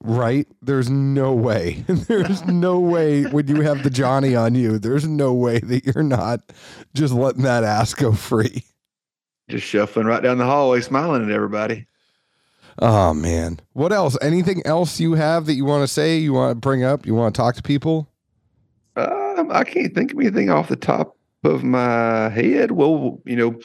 Right? 0.00 0.46
There's 0.62 0.88
no 0.88 1.32
way. 1.32 1.84
There's 1.88 2.44
no 2.44 2.78
way 2.78 3.24
when 3.24 3.48
you 3.48 3.62
have 3.62 3.82
the 3.82 3.90
Johnny 3.90 4.36
on 4.36 4.54
you, 4.54 4.78
there's 4.78 5.08
no 5.08 5.32
way 5.32 5.58
that 5.58 5.86
you're 5.86 6.04
not 6.04 6.40
just 6.94 7.12
letting 7.12 7.42
that 7.42 7.64
ass 7.64 7.94
go 7.94 8.12
free. 8.12 8.62
Just 9.48 9.66
shuffling 9.66 10.06
right 10.06 10.22
down 10.22 10.38
the 10.38 10.44
hallway, 10.44 10.80
smiling 10.82 11.24
at 11.24 11.30
everybody. 11.30 11.86
Oh 12.80 13.12
man. 13.14 13.60
What 13.72 13.92
else? 13.92 14.16
Anything 14.22 14.62
else 14.64 15.00
you 15.00 15.14
have 15.14 15.46
that 15.46 15.54
you 15.54 15.64
want 15.64 15.82
to 15.82 15.88
say? 15.88 16.18
You 16.18 16.32
want 16.32 16.52
to 16.52 16.54
bring 16.54 16.84
up? 16.84 17.06
You 17.06 17.14
want 17.14 17.34
to 17.34 17.38
talk 17.38 17.56
to 17.56 17.62
people? 17.62 18.08
Um, 18.96 19.50
I 19.52 19.64
can't 19.64 19.94
think 19.94 20.12
of 20.12 20.18
anything 20.18 20.50
off 20.50 20.68
the 20.68 20.76
top 20.76 21.16
of 21.44 21.64
my 21.64 22.28
head. 22.28 22.72
Well, 22.72 23.20
you 23.24 23.36
know, 23.36 23.60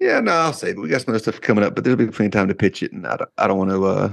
yeah, 0.00 0.20
no, 0.20 0.32
I'll 0.32 0.52
say, 0.52 0.72
we 0.72 0.88
got 0.88 1.02
some 1.02 1.14
other 1.14 1.20
stuff 1.20 1.40
coming 1.40 1.62
up, 1.62 1.74
but 1.76 1.84
there'll 1.84 1.96
be 1.96 2.06
plenty 2.06 2.26
of 2.26 2.32
time 2.32 2.48
to 2.48 2.54
pitch 2.54 2.82
it, 2.82 2.92
and 2.92 3.06
I 3.06 3.16
don't, 3.16 3.30
I 3.38 3.46
don't 3.46 3.58
want 3.58 3.70
to 3.70 3.84
uh, 3.84 4.12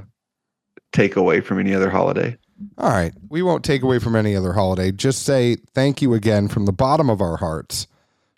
take 0.91 1.15
away 1.15 1.41
from 1.41 1.59
any 1.59 1.73
other 1.73 1.89
holiday. 1.89 2.37
All 2.77 2.91
right. 2.91 3.13
We 3.29 3.41
won't 3.41 3.63
take 3.63 3.81
away 3.81 3.99
from 3.99 4.15
any 4.15 4.35
other 4.35 4.53
holiday. 4.53 4.91
Just 4.91 5.23
say 5.23 5.55
thank 5.73 6.01
you 6.01 6.13
again 6.13 6.47
from 6.47 6.65
the 6.65 6.73
bottom 6.73 7.09
of 7.09 7.21
our 7.21 7.37
hearts 7.37 7.87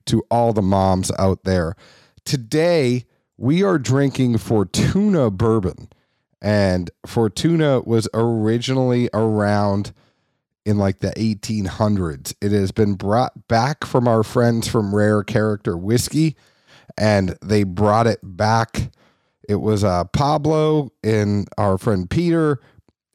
to 0.05 0.23
all 0.31 0.53
the 0.53 0.61
moms 0.61 1.11
out 1.17 1.43
there. 1.43 1.75
Today, 2.23 3.05
we 3.37 3.63
are 3.63 3.77
drinking 3.77 4.37
Fortuna 4.37 5.31
bourbon. 5.31 5.89
And 6.41 6.89
Fortuna 7.05 7.81
was 7.81 8.07
originally 8.13 9.09
around 9.13 9.93
in 10.65 10.77
like 10.77 10.99
the 10.99 11.11
1800s. 11.11 12.33
It 12.41 12.51
has 12.51 12.71
been 12.71 12.95
brought 12.95 13.47
back 13.47 13.85
from 13.85 14.07
our 14.07 14.23
friends 14.23 14.67
from 14.67 14.93
Rare 14.93 15.23
Character 15.23 15.77
Whiskey, 15.77 16.35
and 16.97 17.37
they 17.41 17.63
brought 17.63 18.07
it 18.07 18.19
back. 18.23 18.91
It 19.47 19.55
was 19.55 19.83
uh, 19.83 20.05
Pablo 20.05 20.91
and 21.03 21.47
our 21.57 21.77
friend 21.77 22.09
Peter, 22.09 22.59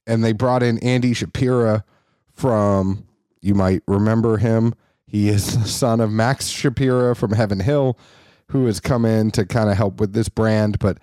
and 0.06 0.24
they 0.24 0.32
brought 0.32 0.62
in 0.62 0.78
Andy 0.78 1.12
Shapira 1.12 1.84
from, 2.32 3.06
you 3.40 3.54
might 3.54 3.82
remember 3.86 4.36
him. 4.38 4.74
He 5.06 5.28
is 5.28 5.56
the 5.58 5.68
son 5.68 6.00
of 6.00 6.10
Max 6.10 6.50
Shapira 6.50 7.16
from 7.16 7.32
Heaven 7.32 7.60
Hill, 7.60 7.98
who 8.48 8.66
has 8.66 8.80
come 8.80 9.04
in 9.04 9.30
to 9.32 9.44
kind 9.44 9.70
of 9.70 9.76
help 9.76 10.00
with 10.00 10.12
this 10.12 10.28
brand. 10.28 10.78
But 10.78 10.98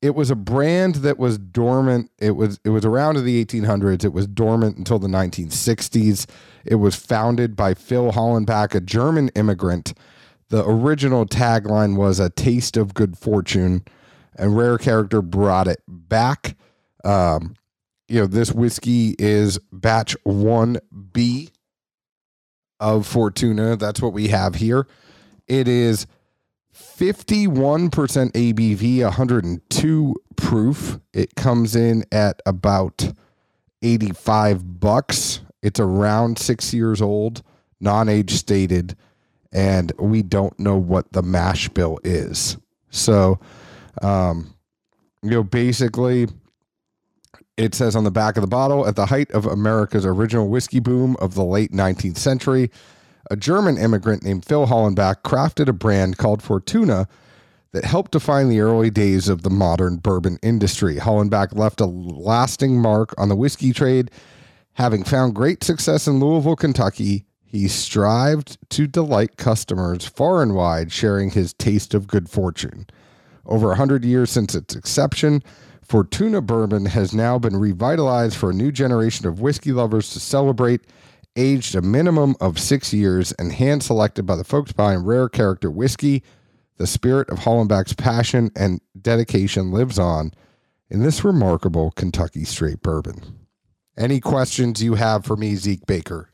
it 0.00 0.14
was 0.14 0.30
a 0.30 0.36
brand 0.36 0.96
that 0.96 1.18
was 1.18 1.38
dormant. 1.38 2.10
It 2.18 2.32
was 2.32 2.60
it 2.64 2.70
was 2.70 2.84
around 2.84 3.16
in 3.16 3.24
the 3.24 3.44
1800s. 3.44 4.04
It 4.04 4.12
was 4.12 4.26
dormant 4.26 4.76
until 4.76 4.98
the 4.98 5.08
1960s. 5.08 6.26
It 6.64 6.76
was 6.76 6.94
founded 6.94 7.56
by 7.56 7.74
Phil 7.74 8.12
Hollenbach, 8.12 8.74
a 8.74 8.80
German 8.80 9.28
immigrant. 9.34 9.94
The 10.50 10.64
original 10.64 11.26
tagline 11.26 11.96
was 11.96 12.20
"A 12.20 12.30
taste 12.30 12.76
of 12.76 12.94
good 12.94 13.18
fortune," 13.18 13.84
and 14.36 14.56
Rare 14.56 14.78
Character 14.78 15.20
brought 15.20 15.68
it 15.68 15.82
back. 15.88 16.56
Um, 17.04 17.54
you 18.08 18.20
know, 18.20 18.26
this 18.26 18.52
whiskey 18.52 19.14
is 19.18 19.58
batch 19.70 20.16
one 20.22 20.78
B 21.12 21.50
of 22.80 23.06
Fortuna. 23.06 23.76
That's 23.76 24.00
what 24.00 24.12
we 24.12 24.28
have 24.28 24.54
here. 24.54 24.86
It 25.46 25.68
is 25.68 26.06
51% 26.98 27.90
ABV, 28.32 29.02
102 29.02 30.16
proof. 30.36 30.98
It 31.12 31.34
comes 31.34 31.74
in 31.76 32.04
at 32.12 32.40
about 32.46 33.12
85 33.82 34.80
bucks. 34.80 35.40
It's 35.62 35.80
around 35.80 36.38
6 36.38 36.74
years 36.74 37.02
old, 37.02 37.42
non-age 37.80 38.32
stated, 38.32 38.96
and 39.52 39.92
we 39.98 40.22
don't 40.22 40.58
know 40.58 40.76
what 40.76 41.12
the 41.12 41.22
mash 41.22 41.68
bill 41.68 41.98
is. 42.04 42.56
So, 42.90 43.40
um, 44.02 44.54
you 45.22 45.30
know, 45.30 45.42
basically 45.42 46.28
it 47.58 47.74
says 47.74 47.96
on 47.96 48.04
the 48.04 48.10
back 48.10 48.36
of 48.36 48.40
the 48.40 48.46
bottle 48.46 48.86
at 48.86 48.94
the 48.94 49.06
height 49.06 49.30
of 49.32 49.44
America's 49.44 50.06
original 50.06 50.48
whiskey 50.48 50.78
boom 50.78 51.16
of 51.18 51.34
the 51.34 51.44
late 51.44 51.72
19th 51.72 52.16
century, 52.16 52.70
a 53.30 53.36
German 53.36 53.76
immigrant 53.76 54.22
named 54.22 54.44
Phil 54.44 54.66
Hollenbach 54.66 55.22
crafted 55.22 55.68
a 55.68 55.72
brand 55.72 56.18
called 56.18 56.42
Fortuna 56.42 57.08
that 57.72 57.84
helped 57.84 58.12
define 58.12 58.48
the 58.48 58.60
early 58.60 58.90
days 58.90 59.28
of 59.28 59.42
the 59.42 59.50
modern 59.50 59.96
bourbon 59.96 60.38
industry. 60.42 60.96
Hollenbach 60.96 61.54
left 61.54 61.80
a 61.80 61.86
lasting 61.86 62.80
mark 62.80 63.14
on 63.18 63.28
the 63.28 63.36
whiskey 63.36 63.72
trade. 63.72 64.10
Having 64.74 65.04
found 65.04 65.34
great 65.34 65.62
success 65.62 66.06
in 66.06 66.20
Louisville, 66.20 66.56
Kentucky, 66.56 67.26
he 67.44 67.68
strived 67.68 68.58
to 68.70 68.86
delight 68.86 69.36
customers 69.36 70.06
far 70.06 70.42
and 70.42 70.54
wide, 70.54 70.92
sharing 70.92 71.30
his 71.30 71.52
taste 71.54 71.94
of 71.94 72.06
good 72.06 72.28
fortune. 72.28 72.86
Over 73.44 73.72
a 73.72 73.76
hundred 73.76 74.04
years 74.04 74.30
since 74.30 74.54
its 74.54 74.74
inception, 74.74 75.42
Fortuna 75.82 76.42
bourbon 76.42 76.86
has 76.86 77.14
now 77.14 77.38
been 77.38 77.56
revitalized 77.56 78.36
for 78.36 78.50
a 78.50 78.54
new 78.54 78.70
generation 78.70 79.26
of 79.26 79.40
whiskey 79.40 79.72
lovers 79.72 80.10
to 80.10 80.20
celebrate 80.20 80.82
aged 81.38 81.76
a 81.76 81.80
minimum 81.80 82.34
of 82.40 82.58
six 82.58 82.92
years 82.92 83.32
and 83.32 83.52
hand 83.52 83.82
selected 83.82 84.26
by 84.26 84.34
the 84.34 84.44
folks 84.44 84.72
behind 84.72 85.06
Rare 85.06 85.28
Character 85.28 85.70
Whiskey. 85.70 86.22
The 86.76 86.86
spirit 86.86 87.30
of 87.30 87.38
Hollenbach's 87.38 87.94
passion 87.94 88.50
and 88.56 88.80
dedication 89.00 89.70
lives 89.70 89.98
on 89.98 90.32
in 90.90 91.02
this 91.02 91.24
remarkable 91.24 91.92
Kentucky 91.92 92.44
straight 92.44 92.82
bourbon. 92.82 93.38
Any 93.96 94.20
questions 94.20 94.82
you 94.82 94.94
have 94.94 95.24
for 95.24 95.36
me, 95.36 95.54
Zeke 95.56 95.86
Baker? 95.86 96.32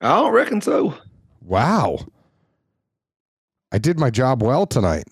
I 0.00 0.16
don't 0.16 0.32
reckon 0.32 0.60
so. 0.60 0.94
Wow. 1.40 1.98
I 3.72 3.78
did 3.78 3.98
my 3.98 4.10
job 4.10 4.42
well 4.42 4.66
tonight. 4.66 5.08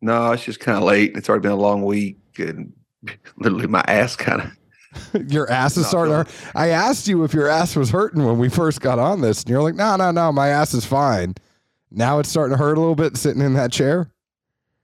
No, 0.00 0.32
it's 0.32 0.44
just 0.44 0.60
kind 0.60 0.78
of 0.78 0.84
late. 0.84 1.16
It's 1.16 1.28
already 1.28 1.42
been 1.42 1.52
a 1.52 1.56
long 1.56 1.84
week, 1.84 2.18
and 2.38 2.72
literally 3.36 3.66
my 3.66 3.84
ass 3.88 4.14
kind 4.16 4.42
of 4.42 4.55
your 5.28 5.50
ass 5.50 5.76
is 5.76 5.86
starting 5.86 6.12
to 6.12 6.18
hurt. 6.18 6.28
I 6.54 6.68
asked 6.68 7.08
you 7.08 7.24
if 7.24 7.34
your 7.34 7.48
ass 7.48 7.76
was 7.76 7.90
hurting 7.90 8.24
when 8.24 8.38
we 8.38 8.48
first 8.48 8.80
got 8.80 8.98
on 8.98 9.20
this, 9.20 9.42
and 9.42 9.50
you're 9.50 9.62
like, 9.62 9.74
no, 9.74 9.96
no, 9.96 10.10
no, 10.10 10.32
my 10.32 10.48
ass 10.48 10.74
is 10.74 10.84
fine. 10.84 11.34
Now 11.90 12.18
it's 12.18 12.28
starting 12.28 12.56
to 12.56 12.62
hurt 12.62 12.76
a 12.76 12.80
little 12.80 12.94
bit 12.94 13.16
sitting 13.16 13.42
in 13.42 13.54
that 13.54 13.72
chair. 13.72 14.10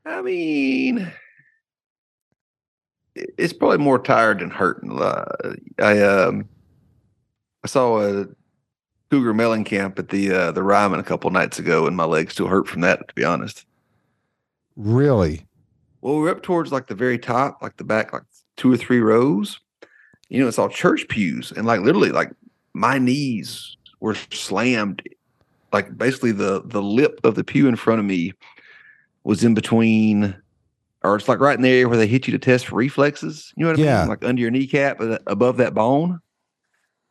I 0.04 0.22
mean, 0.22 1.12
it's 3.14 3.52
probably 3.52 3.78
more 3.78 3.98
tired 3.98 4.40
than 4.40 4.50
hurting. 4.50 5.00
Uh, 5.00 5.24
I 5.78 6.00
um, 6.02 6.48
I 7.64 7.68
saw 7.68 8.00
a 8.00 8.26
cougar 9.10 9.34
Mellencamp 9.34 9.98
at 9.98 10.08
the 10.08 10.32
uh, 10.32 10.52
the 10.52 10.62
Ryman 10.62 11.00
a 11.00 11.04
couple 11.04 11.30
nights 11.30 11.58
ago, 11.58 11.86
and 11.86 11.96
my 11.96 12.04
legs 12.04 12.32
still 12.32 12.48
hurt 12.48 12.66
from 12.66 12.80
that. 12.80 13.08
To 13.08 13.14
be 13.14 13.24
honest, 13.24 13.66
really. 14.76 15.46
Well, 16.00 16.16
we're 16.16 16.30
up 16.30 16.42
towards 16.42 16.72
like 16.72 16.88
the 16.88 16.94
very 16.94 17.18
top, 17.18 17.62
like 17.62 17.76
the 17.76 17.84
back, 17.84 18.12
like 18.12 18.24
two 18.56 18.72
or 18.72 18.76
three 18.76 19.00
rows, 19.00 19.60
you 20.28 20.40
know, 20.40 20.48
it's 20.48 20.58
all 20.58 20.68
church 20.68 21.06
pews. 21.08 21.52
And 21.52 21.66
like 21.66 21.80
literally, 21.80 22.10
like 22.10 22.32
my 22.74 22.98
knees 22.98 23.76
were 24.00 24.14
slammed. 24.30 25.02
Like 25.72 25.96
basically 25.96 26.32
the 26.32 26.62
the 26.64 26.82
lip 26.82 27.20
of 27.24 27.34
the 27.34 27.44
pew 27.44 27.68
in 27.68 27.76
front 27.76 28.00
of 28.00 28.04
me 28.04 28.32
was 29.24 29.44
in 29.44 29.54
between 29.54 30.34
or 31.04 31.16
it's 31.16 31.28
like 31.28 31.40
right 31.40 31.56
in 31.56 31.62
the 31.62 31.68
area 31.68 31.88
where 31.88 31.96
they 31.96 32.06
hit 32.06 32.26
you 32.26 32.32
to 32.32 32.38
test 32.38 32.66
for 32.66 32.76
reflexes. 32.76 33.52
You 33.56 33.64
know 33.64 33.72
what 33.72 33.80
I 33.80 33.82
yeah. 33.82 34.00
mean? 34.00 34.08
Like 34.08 34.24
under 34.24 34.40
your 34.40 34.50
kneecap, 34.50 35.00
uh, 35.00 35.18
above 35.26 35.56
that 35.58 35.74
bone. 35.74 36.20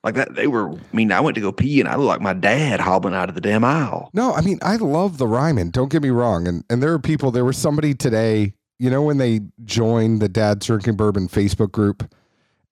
Like 0.04 0.16
that, 0.16 0.34
they 0.34 0.48
were. 0.48 0.72
I 0.72 0.80
mean, 0.94 1.12
I 1.12 1.20
went 1.20 1.36
to 1.36 1.42
go 1.42 1.52
pee, 1.52 1.80
and 1.80 1.88
I 1.88 1.96
looked 1.96 2.08
like 2.08 2.22
my 2.22 2.34
dad 2.34 2.80
hobbling 2.80 3.14
out 3.14 3.30
of 3.30 3.36
the 3.36 3.42
damn 3.42 3.64
aisle. 3.64 4.10
No, 4.14 4.34
I 4.34 4.42
mean, 4.42 4.58
I 4.64 4.78
love 4.78 5.20
the 5.20 5.28
Ryman. 5.28 5.70
Don't 5.70 5.92
get 5.92 6.02
me 6.02 6.10
wrong. 6.10 6.48
And 6.48 6.64
and 6.72 6.82
there 6.82 6.92
are 6.94 7.00
people. 7.00 7.30
There 7.30 7.46
was 7.46 7.58
somebody 7.58 7.94
today. 7.94 8.54
You 8.80 8.90
know, 8.90 9.04
when 9.04 9.20
they 9.20 9.42
joined 9.64 10.20
the 10.20 10.30
Dad's 10.30 10.66
Drinking 10.66 10.96
Bourbon 10.96 11.28
Facebook 11.28 11.72
group, 11.72 12.12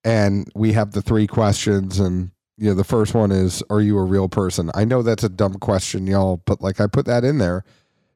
and 0.04 0.50
we 0.56 0.74
have 0.74 0.92
the 0.92 1.02
three 1.02 1.28
questions 1.28 2.00
and 2.00 2.32
you 2.58 2.70
know 2.70 2.76
the 2.76 2.84
first 2.84 3.14
one 3.14 3.32
is 3.32 3.64
are 3.70 3.82
you 3.82 3.98
a 3.98 4.04
real 4.04 4.30
person? 4.30 4.70
I 4.74 4.86
know 4.86 5.02
that's 5.02 5.24
a 5.24 5.30
dumb 5.30 5.56
question 5.56 6.08
y'all 6.08 6.42
but 6.46 6.62
like 6.62 6.80
i 6.80 6.88
put 6.88 7.06
that 7.06 7.24
in 7.24 7.38
there 7.38 7.64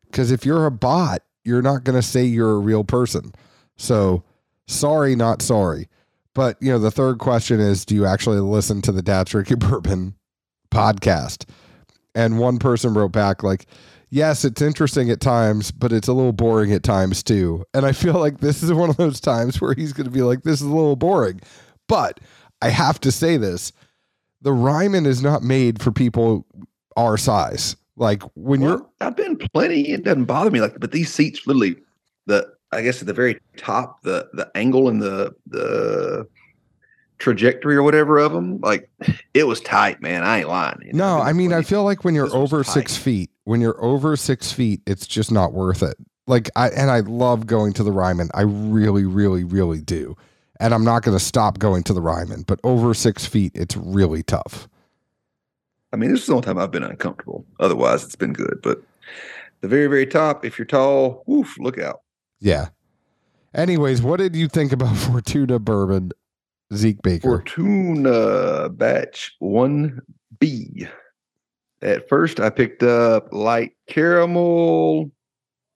because 0.05 0.31
if 0.31 0.45
you're 0.45 0.65
a 0.65 0.71
bot 0.71 1.21
you're 1.43 1.61
not 1.61 1.83
going 1.83 1.95
to 1.95 2.01
say 2.07 2.23
you're 2.23 2.51
a 2.51 2.59
real 2.59 2.83
person. 2.83 3.33
So 3.75 4.23
sorry 4.67 5.15
not 5.15 5.41
sorry. 5.41 5.87
But 6.33 6.57
you 6.61 6.71
know 6.71 6.79
the 6.79 6.91
third 6.91 7.19
question 7.19 7.59
is 7.59 7.85
do 7.85 7.95
you 7.95 8.05
actually 8.05 8.39
listen 8.39 8.81
to 8.83 8.91
the 8.91 9.01
Dad's 9.01 9.31
Drinking 9.31 9.59
Bourbon 9.59 10.15
podcast? 10.71 11.47
And 12.15 12.39
one 12.39 12.59
person 12.59 12.93
wrote 12.93 13.11
back 13.11 13.43
like 13.43 13.65
yes 14.09 14.45
it's 14.45 14.61
interesting 14.61 15.09
at 15.09 15.19
times 15.19 15.71
but 15.71 15.91
it's 15.91 16.07
a 16.07 16.13
little 16.13 16.33
boring 16.33 16.71
at 16.73 16.83
times 16.83 17.23
too. 17.23 17.65
And 17.73 17.85
i 17.85 17.91
feel 17.91 18.19
like 18.19 18.39
this 18.39 18.63
is 18.63 18.73
one 18.73 18.89
of 18.89 18.97
those 18.97 19.19
times 19.19 19.61
where 19.61 19.73
he's 19.73 19.93
going 19.93 20.05
to 20.05 20.11
be 20.11 20.21
like 20.21 20.43
this 20.43 20.61
is 20.61 20.67
a 20.67 20.73
little 20.73 20.95
boring 20.95 21.39
but 21.87 22.19
I 22.61 22.69
have 22.69 22.99
to 23.01 23.11
say 23.11 23.37
this 23.37 23.71
the 24.41 24.53
Ryman 24.53 25.05
is 25.05 25.23
not 25.23 25.41
made 25.41 25.81
for 25.81 25.91
people 25.91 26.45
our 26.95 27.17
size. 27.17 27.75
Like 27.95 28.23
when 28.35 28.61
well, 28.61 28.69
you're 28.71 28.89
I've 29.01 29.15
been 29.15 29.37
plenty, 29.37 29.89
it 29.89 30.03
doesn't 30.03 30.25
bother 30.25 30.51
me. 30.51 30.61
Like, 30.61 30.79
but 30.79 30.91
these 30.91 31.13
seats 31.13 31.45
literally 31.47 31.77
the 32.25 32.51
I 32.71 32.81
guess 32.81 33.01
at 33.01 33.07
the 33.07 33.13
very 33.13 33.39
top, 33.57 34.01
the 34.03 34.29
the 34.33 34.49
angle 34.55 34.89
and 34.89 35.01
the 35.01 35.35
the 35.47 36.27
trajectory 37.19 37.75
or 37.75 37.83
whatever 37.83 38.17
of 38.17 38.33
them, 38.33 38.59
like 38.61 38.89
it 39.33 39.45
was 39.45 39.61
tight, 39.61 40.01
man. 40.01 40.23
I 40.23 40.39
ain't 40.39 40.49
lying. 40.49 40.81
You 40.85 40.93
know? 40.93 41.17
No, 41.17 41.21
I 41.21 41.33
mean, 41.33 41.53
I 41.53 41.61
feel 41.61 41.83
like 41.83 42.03
when 42.03 42.15
you're 42.15 42.33
over 42.35 42.63
six 42.63 42.97
feet, 42.97 43.29
when 43.43 43.61
you're 43.61 43.81
over 43.83 44.15
six 44.17 44.51
feet, 44.51 44.81
it's 44.85 45.07
just 45.07 45.31
not 45.31 45.53
worth 45.53 45.83
it. 45.83 45.95
Like 46.25 46.49
I 46.55 46.69
and 46.69 46.89
I 46.89 47.01
love 47.01 47.45
going 47.45 47.73
to 47.73 47.83
the 47.83 47.91
Ryman. 47.91 48.29
I 48.33 48.41
really, 48.41 49.05
really, 49.05 49.43
really 49.43 49.81
do 49.81 50.15
and 50.59 50.73
I'm 50.73 50.83
not 50.83 51.03
going 51.03 51.17
to 51.17 51.23
stop 51.23 51.59
going 51.59 51.83
to 51.83 51.93
the 51.93 52.01
Ryman, 52.01 52.43
but 52.43 52.59
over 52.63 52.93
six 52.93 53.25
feet, 53.25 53.51
it's 53.55 53.75
really 53.75 54.23
tough. 54.23 54.67
I 55.91 55.95
mean, 55.95 56.11
this 56.11 56.21
is 56.21 56.27
the 56.27 56.33
only 56.33 56.45
time 56.45 56.57
I've 56.57 56.71
been 56.71 56.83
uncomfortable. 56.83 57.45
Otherwise, 57.59 58.03
it's 58.03 58.15
been 58.15 58.33
good. 58.33 58.59
But 58.63 58.81
the 59.61 59.67
very, 59.67 59.87
very 59.87 60.07
top, 60.07 60.43
if 60.43 60.57
you're 60.57 60.65
tall, 60.65 61.23
woof, 61.27 61.55
look 61.59 61.79
out. 61.79 62.01
Yeah. 62.39 62.69
Anyways, 63.53 64.01
what 64.01 64.17
did 64.17 64.35
you 64.35 64.47
think 64.47 64.71
about 64.71 64.95
Fortuna 64.97 65.59
bourbon, 65.59 66.11
Zeke 66.73 67.01
Baker? 67.01 67.29
Fortuna 67.29 68.69
batch 68.69 69.35
1B. 69.41 70.89
At 71.81 72.09
first, 72.09 72.39
I 72.39 72.49
picked 72.49 72.81
up 72.81 73.27
light 73.31 73.73
caramel, 73.87 75.11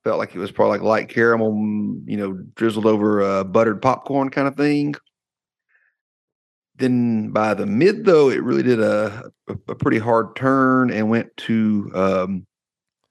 felt 0.08 0.20
like 0.20 0.34
it 0.34 0.40
was 0.40 0.54
probably 0.54 0.78
like 0.78 0.88
light 0.88 1.10
caramel, 1.10 1.52
mm, 1.52 2.02
you 2.06 2.16
know, 2.16 2.32
drizzled 2.56 2.86
over 2.86 3.22
uh, 3.22 3.44
buttered 3.44 3.82
popcorn 3.82 4.30
kind 4.30 4.48
of 4.48 4.56
thing. 4.56 4.96
then 6.78 7.30
by 7.32 7.54
the 7.54 7.66
mid 7.66 8.06
though, 8.06 8.30
it 8.30 8.42
really 8.42 8.64
did 8.64 8.80
a, 8.80 9.30
a, 9.50 9.76
pretty 9.76 9.98
hard 9.98 10.34
turn 10.38 10.92
and 10.92 11.10
went 11.10 11.36
to 11.36 11.92
um, 11.94 12.48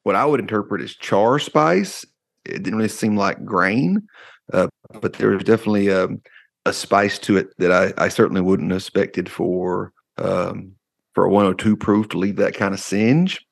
what 0.05 0.17
I 0.17 0.25
would 0.25 0.41
interpret 0.41 0.81
as 0.81 0.95
char 0.95 1.39
spice. 1.39 2.03
It 2.47 2.63
didn't 2.63 2.77
really 2.77 2.89
seem 2.89 3.15
like 3.15 3.45
grain, 3.45 4.07
uh, 4.55 4.69
but 5.03 5.13
there 5.15 5.29
was 5.29 5.45
definitely 5.45 5.89
a, 5.89 6.07
um, 6.07 6.23
a 6.65 6.73
spice 6.73 7.19
to 7.19 7.37
it 7.37 7.49
that 7.59 7.73
I, 7.73 7.93
I 8.03 8.09
certainly 8.09 8.41
wouldn't 8.41 8.71
have 8.71 8.81
expected 8.81 9.29
for 9.29 9.93
um, 10.17 10.73
for 11.13 11.27
a 11.27 11.31
102 11.31 11.77
proof 11.77 12.09
to 12.09 12.19
leave 12.19 12.37
that 12.37 12.55
kind 12.55 12.73
of 12.73 12.81
singe. 12.81 13.46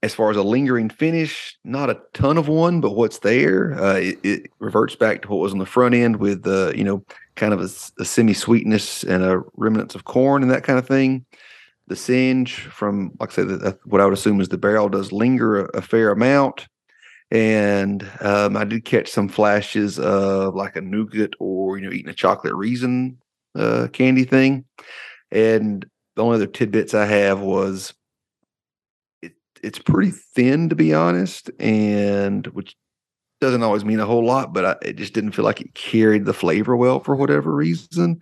As 0.00 0.14
far 0.14 0.30
as 0.30 0.36
a 0.36 0.44
lingering 0.44 0.90
finish, 0.90 1.58
not 1.64 1.90
a 1.90 2.00
ton 2.14 2.38
of 2.38 2.46
one, 2.46 2.80
but 2.80 2.94
what's 2.94 3.18
there, 3.18 3.74
uh, 3.74 3.96
it, 3.96 4.18
it, 4.22 4.50
reverts 4.60 4.94
back 4.94 5.22
to 5.22 5.28
what 5.28 5.40
was 5.40 5.52
on 5.52 5.58
the 5.58 5.66
front 5.66 5.92
end 5.92 6.18
with 6.18 6.46
uh, 6.46 6.72
you 6.74 6.84
know 6.84 7.04
kind 7.34 7.52
of 7.52 7.60
a, 7.60 7.68
a 8.00 8.04
semi 8.04 8.34
sweetness 8.34 9.02
and 9.04 9.24
a 9.24 9.42
remnants 9.56 9.94
of 9.94 10.04
corn 10.04 10.42
and 10.42 10.52
that 10.52 10.64
kind 10.64 10.78
of 10.78 10.86
thing. 10.86 11.24
The 11.88 11.96
singe 11.96 12.54
from, 12.54 13.12
like 13.18 13.30
I 13.30 13.34
said, 13.34 13.48
the, 13.48 13.78
what 13.86 14.00
I 14.00 14.04
would 14.04 14.12
assume 14.12 14.40
is 14.40 14.48
the 14.48 14.58
barrel 14.58 14.88
does 14.88 15.10
linger 15.10 15.64
a, 15.64 15.78
a 15.78 15.82
fair 15.82 16.10
amount. 16.10 16.68
And 17.30 18.08
um, 18.20 18.56
I 18.56 18.64
did 18.64 18.84
catch 18.84 19.08
some 19.08 19.28
flashes 19.28 19.98
of 19.98 20.54
like 20.54 20.76
a 20.76 20.80
nougat 20.80 21.34
or, 21.38 21.78
you 21.78 21.84
know, 21.84 21.92
eating 21.92 22.10
a 22.10 22.14
chocolate 22.14 22.54
raisin 22.54 23.18
uh, 23.54 23.88
candy 23.92 24.24
thing. 24.24 24.64
And 25.30 25.84
the 26.16 26.24
only 26.24 26.36
other 26.36 26.46
tidbits 26.46 26.94
I 26.94 27.06
have 27.06 27.40
was 27.40 27.94
it's 29.62 29.78
pretty 29.78 30.10
thin, 30.10 30.68
to 30.68 30.76
be 30.76 30.94
honest, 30.94 31.50
and 31.58 32.46
which 32.48 32.76
doesn't 33.40 33.62
always 33.62 33.84
mean 33.84 34.00
a 34.00 34.06
whole 34.06 34.24
lot, 34.24 34.52
but 34.52 34.64
I, 34.64 34.76
it 34.82 34.96
just 34.96 35.12
didn't 35.12 35.32
feel 35.32 35.44
like 35.44 35.60
it 35.60 35.74
carried 35.74 36.24
the 36.24 36.34
flavor 36.34 36.76
well 36.76 37.00
for 37.00 37.14
whatever 37.14 37.54
reason. 37.54 38.20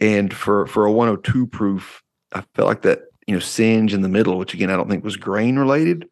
And 0.00 0.34
for 0.34 0.66
for 0.66 0.84
a 0.86 0.92
102 0.92 1.46
proof, 1.46 2.02
I 2.32 2.42
felt 2.54 2.68
like 2.68 2.82
that 2.82 3.02
you 3.26 3.34
know 3.34 3.40
singe 3.40 3.94
in 3.94 4.02
the 4.02 4.08
middle, 4.08 4.38
which 4.38 4.54
again 4.54 4.70
I 4.70 4.76
don't 4.76 4.88
think 4.88 5.04
was 5.04 5.16
grain 5.16 5.58
related. 5.58 6.08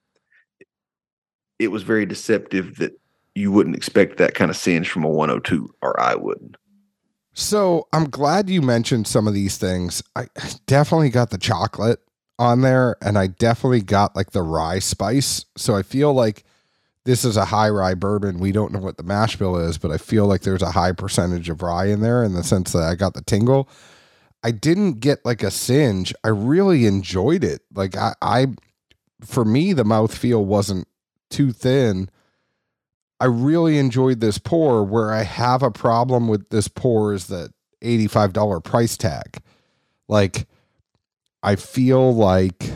It 1.58 1.68
was 1.68 1.82
very 1.82 2.06
deceptive 2.06 2.76
that 2.76 2.92
you 3.34 3.50
wouldn't 3.50 3.76
expect 3.76 4.18
that 4.18 4.34
kind 4.34 4.50
of 4.50 4.56
singe 4.56 4.90
from 4.90 5.04
a 5.04 5.08
102, 5.08 5.74
or 5.82 5.98
I 5.98 6.14
wouldn't. 6.14 6.56
So 7.34 7.88
I'm 7.92 8.10
glad 8.10 8.50
you 8.50 8.60
mentioned 8.60 9.06
some 9.06 9.26
of 9.26 9.34
these 9.34 9.56
things. 9.56 10.02
I 10.14 10.26
definitely 10.66 11.10
got 11.10 11.30
the 11.30 11.38
chocolate 11.38 12.00
on 12.38 12.62
there, 12.62 12.96
and 13.00 13.18
I 13.18 13.28
definitely 13.28 13.82
got 13.82 14.16
like 14.16 14.30
the 14.32 14.42
rye 14.42 14.78
spice. 14.78 15.44
So 15.56 15.76
I 15.76 15.82
feel 15.82 16.12
like 16.12 16.44
this 17.04 17.24
is 17.24 17.36
a 17.36 17.46
high 17.46 17.68
rye 17.68 17.94
bourbon. 17.94 18.38
We 18.38 18.52
don't 18.52 18.72
know 18.72 18.78
what 18.78 18.96
the 18.96 19.02
mash 19.02 19.36
bill 19.36 19.56
is, 19.56 19.78
but 19.78 19.90
I 19.90 19.98
feel 19.98 20.26
like 20.26 20.42
there's 20.42 20.62
a 20.62 20.72
high 20.72 20.92
percentage 20.92 21.48
of 21.48 21.62
rye 21.62 21.86
in 21.86 22.00
there 22.00 22.22
in 22.22 22.34
the 22.34 22.44
sense 22.44 22.72
that 22.72 22.82
I 22.82 22.94
got 22.94 23.14
the 23.14 23.22
tingle. 23.22 23.68
I 24.44 24.50
didn't 24.50 25.00
get 25.00 25.24
like 25.24 25.42
a 25.42 25.50
singe. 25.50 26.14
I 26.24 26.28
really 26.28 26.86
enjoyed 26.86 27.44
it. 27.44 27.62
Like 27.74 27.96
I, 27.96 28.14
I 28.20 28.46
for 29.24 29.44
me, 29.44 29.72
the 29.72 29.84
mouth 29.84 30.16
feel 30.16 30.44
wasn't 30.44 30.88
too 31.30 31.52
thin. 31.52 32.08
I 33.20 33.26
really 33.26 33.78
enjoyed 33.78 34.20
this 34.20 34.38
pour. 34.38 34.84
Where 34.84 35.12
I 35.12 35.22
have 35.22 35.62
a 35.62 35.70
problem 35.70 36.28
with 36.28 36.50
this 36.50 36.68
pour 36.68 37.14
is 37.14 37.28
that 37.28 37.52
$85 37.82 38.64
price 38.64 38.96
tag. 38.96 39.38
Like 40.08 40.46
I 41.42 41.56
feel 41.56 42.14
like 42.14 42.70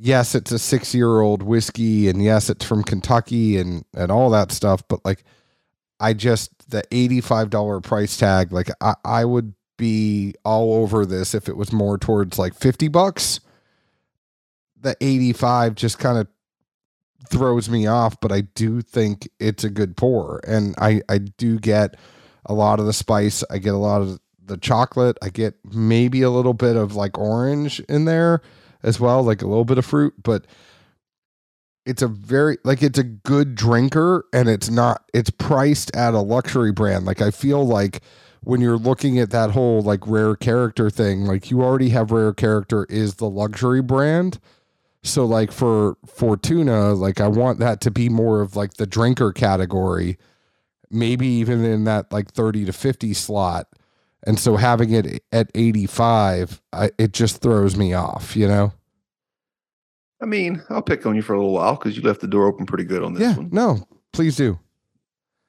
yes, 0.00 0.34
it's 0.34 0.50
a 0.50 0.58
six 0.58 0.94
year 0.94 1.20
old 1.20 1.42
whiskey, 1.42 2.08
and 2.08 2.22
yes, 2.22 2.50
it's 2.50 2.64
from 2.64 2.82
Kentucky 2.82 3.58
and 3.58 3.84
and 3.94 4.10
all 4.10 4.30
that 4.30 4.50
stuff. 4.50 4.82
But 4.88 5.04
like, 5.04 5.24
I 6.00 6.14
just 6.14 6.70
the 6.70 6.82
eighty 6.90 7.20
five 7.20 7.50
dollar 7.50 7.80
price 7.80 8.16
tag, 8.16 8.52
like 8.52 8.68
I, 8.80 8.94
I 9.04 9.24
would 9.24 9.54
be 9.76 10.34
all 10.44 10.74
over 10.82 11.06
this 11.06 11.34
if 11.34 11.48
it 11.48 11.56
was 11.56 11.72
more 11.72 11.98
towards 11.98 12.38
like 12.38 12.54
fifty 12.54 12.88
bucks. 12.88 13.40
The 14.80 14.96
eighty 15.00 15.32
five 15.32 15.74
just 15.74 15.98
kind 15.98 16.18
of 16.18 16.26
throws 17.28 17.68
me 17.68 17.86
off, 17.86 18.18
but 18.20 18.32
I 18.32 18.40
do 18.40 18.80
think 18.80 19.28
it's 19.38 19.62
a 19.62 19.70
good 19.70 19.96
pour, 19.96 20.40
and 20.46 20.74
I 20.78 21.02
I 21.08 21.18
do 21.18 21.58
get 21.58 21.96
a 22.46 22.54
lot 22.54 22.80
of 22.80 22.86
the 22.86 22.94
spice. 22.94 23.44
I 23.50 23.58
get 23.58 23.74
a 23.74 23.78
lot 23.78 24.00
of 24.00 24.18
the 24.50 24.58
chocolate. 24.58 25.16
I 25.22 25.30
get 25.30 25.54
maybe 25.72 26.20
a 26.22 26.30
little 26.30 26.54
bit 26.54 26.76
of 26.76 26.94
like 26.94 27.16
orange 27.16 27.80
in 27.88 28.04
there 28.04 28.42
as 28.82 29.00
well, 29.00 29.22
like 29.22 29.40
a 29.40 29.46
little 29.46 29.64
bit 29.64 29.78
of 29.78 29.86
fruit, 29.86 30.14
but 30.22 30.46
it's 31.86 32.02
a 32.02 32.08
very 32.08 32.58
like 32.64 32.82
it's 32.82 32.98
a 32.98 33.04
good 33.04 33.54
drinker 33.54 34.26
and 34.32 34.48
it's 34.48 34.68
not 34.68 35.04
it's 35.14 35.30
priced 35.30 35.94
at 35.96 36.14
a 36.14 36.20
luxury 36.20 36.72
brand. 36.72 37.06
Like 37.06 37.22
I 37.22 37.30
feel 37.30 37.66
like 37.66 38.02
when 38.42 38.60
you're 38.60 38.78
looking 38.78 39.18
at 39.18 39.30
that 39.30 39.50
whole 39.50 39.82
like 39.82 40.06
rare 40.06 40.36
character 40.36 40.90
thing, 40.90 41.24
like 41.24 41.50
you 41.50 41.62
already 41.62 41.90
have 41.90 42.10
rare 42.10 42.32
character 42.32 42.86
is 42.90 43.14
the 43.14 43.28
luxury 43.28 43.82
brand. 43.82 44.38
So 45.02 45.24
like 45.24 45.52
for 45.52 45.96
Fortuna, 46.06 46.92
like 46.92 47.20
I 47.20 47.28
want 47.28 47.58
that 47.60 47.80
to 47.82 47.90
be 47.90 48.08
more 48.08 48.40
of 48.40 48.56
like 48.56 48.74
the 48.74 48.86
drinker 48.86 49.32
category, 49.32 50.18
maybe 50.90 51.26
even 51.26 51.64
in 51.64 51.84
that 51.84 52.12
like 52.12 52.30
30 52.32 52.66
to 52.66 52.72
50 52.72 53.14
slot 53.14 53.68
and 54.26 54.38
so 54.38 54.56
having 54.56 54.92
it 54.92 55.22
at 55.32 55.50
85, 55.54 56.60
I, 56.72 56.90
it 56.98 57.12
just 57.12 57.40
throws 57.40 57.76
me 57.76 57.94
off, 57.94 58.36
you 58.36 58.46
know? 58.46 58.72
I 60.22 60.26
mean, 60.26 60.62
I'll 60.68 60.82
pick 60.82 61.06
on 61.06 61.16
you 61.16 61.22
for 61.22 61.32
a 61.32 61.38
little 61.38 61.54
while 61.54 61.76
because 61.76 61.96
you 61.96 62.02
left 62.02 62.20
the 62.20 62.26
door 62.26 62.46
open 62.46 62.66
pretty 62.66 62.84
good 62.84 63.02
on 63.02 63.14
this 63.14 63.22
yeah, 63.22 63.36
one. 63.36 63.48
No, 63.50 63.88
please 64.12 64.36
do. 64.36 64.58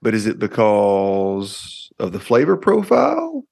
But 0.01 0.13
is 0.13 0.25
it 0.25 0.39
because 0.39 1.91
of 1.99 2.13
the 2.13 2.19
flavor 2.19 2.55
profile 2.55 3.43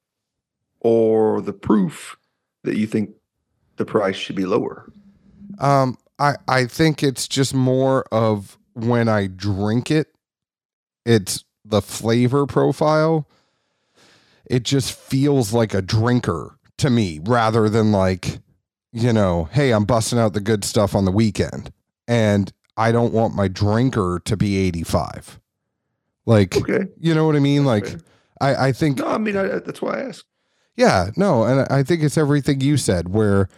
or 0.80 1.42
the 1.42 1.54
proof 1.54 2.18
that 2.64 2.78
you 2.78 2.88
think 2.88 3.12
the 3.76 3.86
price 3.86 4.16
should 4.16 4.38
be 4.38 4.46
lower? 4.46 4.92
Um, 5.60 5.98
I, 6.18 6.36
I 6.48 6.66
think 6.66 7.04
it's 7.04 7.28
just 7.28 7.54
more 7.54 8.04
of 8.12 8.58
when 8.74 9.10
I 9.10 9.28
drink 9.28 9.92
it, 9.92 10.08
it's 11.06 11.44
the 11.66 11.82
flavor 11.82 12.46
profile 12.46 13.28
it 14.50 14.64
just 14.64 14.92
feels 14.94 15.54
like 15.54 15.74
a 15.74 15.82
drinker 15.82 16.58
to 16.78 16.90
me 16.90 17.20
rather 17.24 17.70
than 17.70 17.92
like, 17.92 18.40
you 18.92 19.14
know, 19.14 19.46
hey, 19.52 19.72
I'm 19.72 19.86
busting 19.86 20.20
out 20.20 20.34
the 20.34 20.42
good 20.42 20.66
stuff 20.66 20.96
on 20.96 21.06
the 21.06 21.12
weekend. 21.12 21.72
And 22.08 22.52
I 22.76 22.92
don't 22.92 23.14
want 23.14 23.36
my 23.36 23.48
drinker 23.48 24.22
to 24.26 24.36
be 24.36 24.58
85. 24.58 25.40
Like, 26.26 26.58
okay. 26.58 26.88
you 27.00 27.14
know 27.14 27.26
what 27.26 27.36
I 27.36 27.40
mean? 27.40 27.66
Like, 27.66 27.96
I, 28.42 28.68
I 28.68 28.72
think. 28.72 28.98
No, 28.98 29.08
I 29.08 29.18
mean, 29.18 29.38
I, 29.38 29.60
that's 29.60 29.82
why 29.82 30.00
I 30.00 30.08
asked. 30.08 30.26
Yeah, 30.76 31.12
no. 31.16 31.44
And 31.44 31.68
I 31.70 31.84
think 31.84 32.02
it's 32.04 32.18
everything 32.18 32.62
you 32.62 32.78
said 32.78 33.10
where 33.10 33.50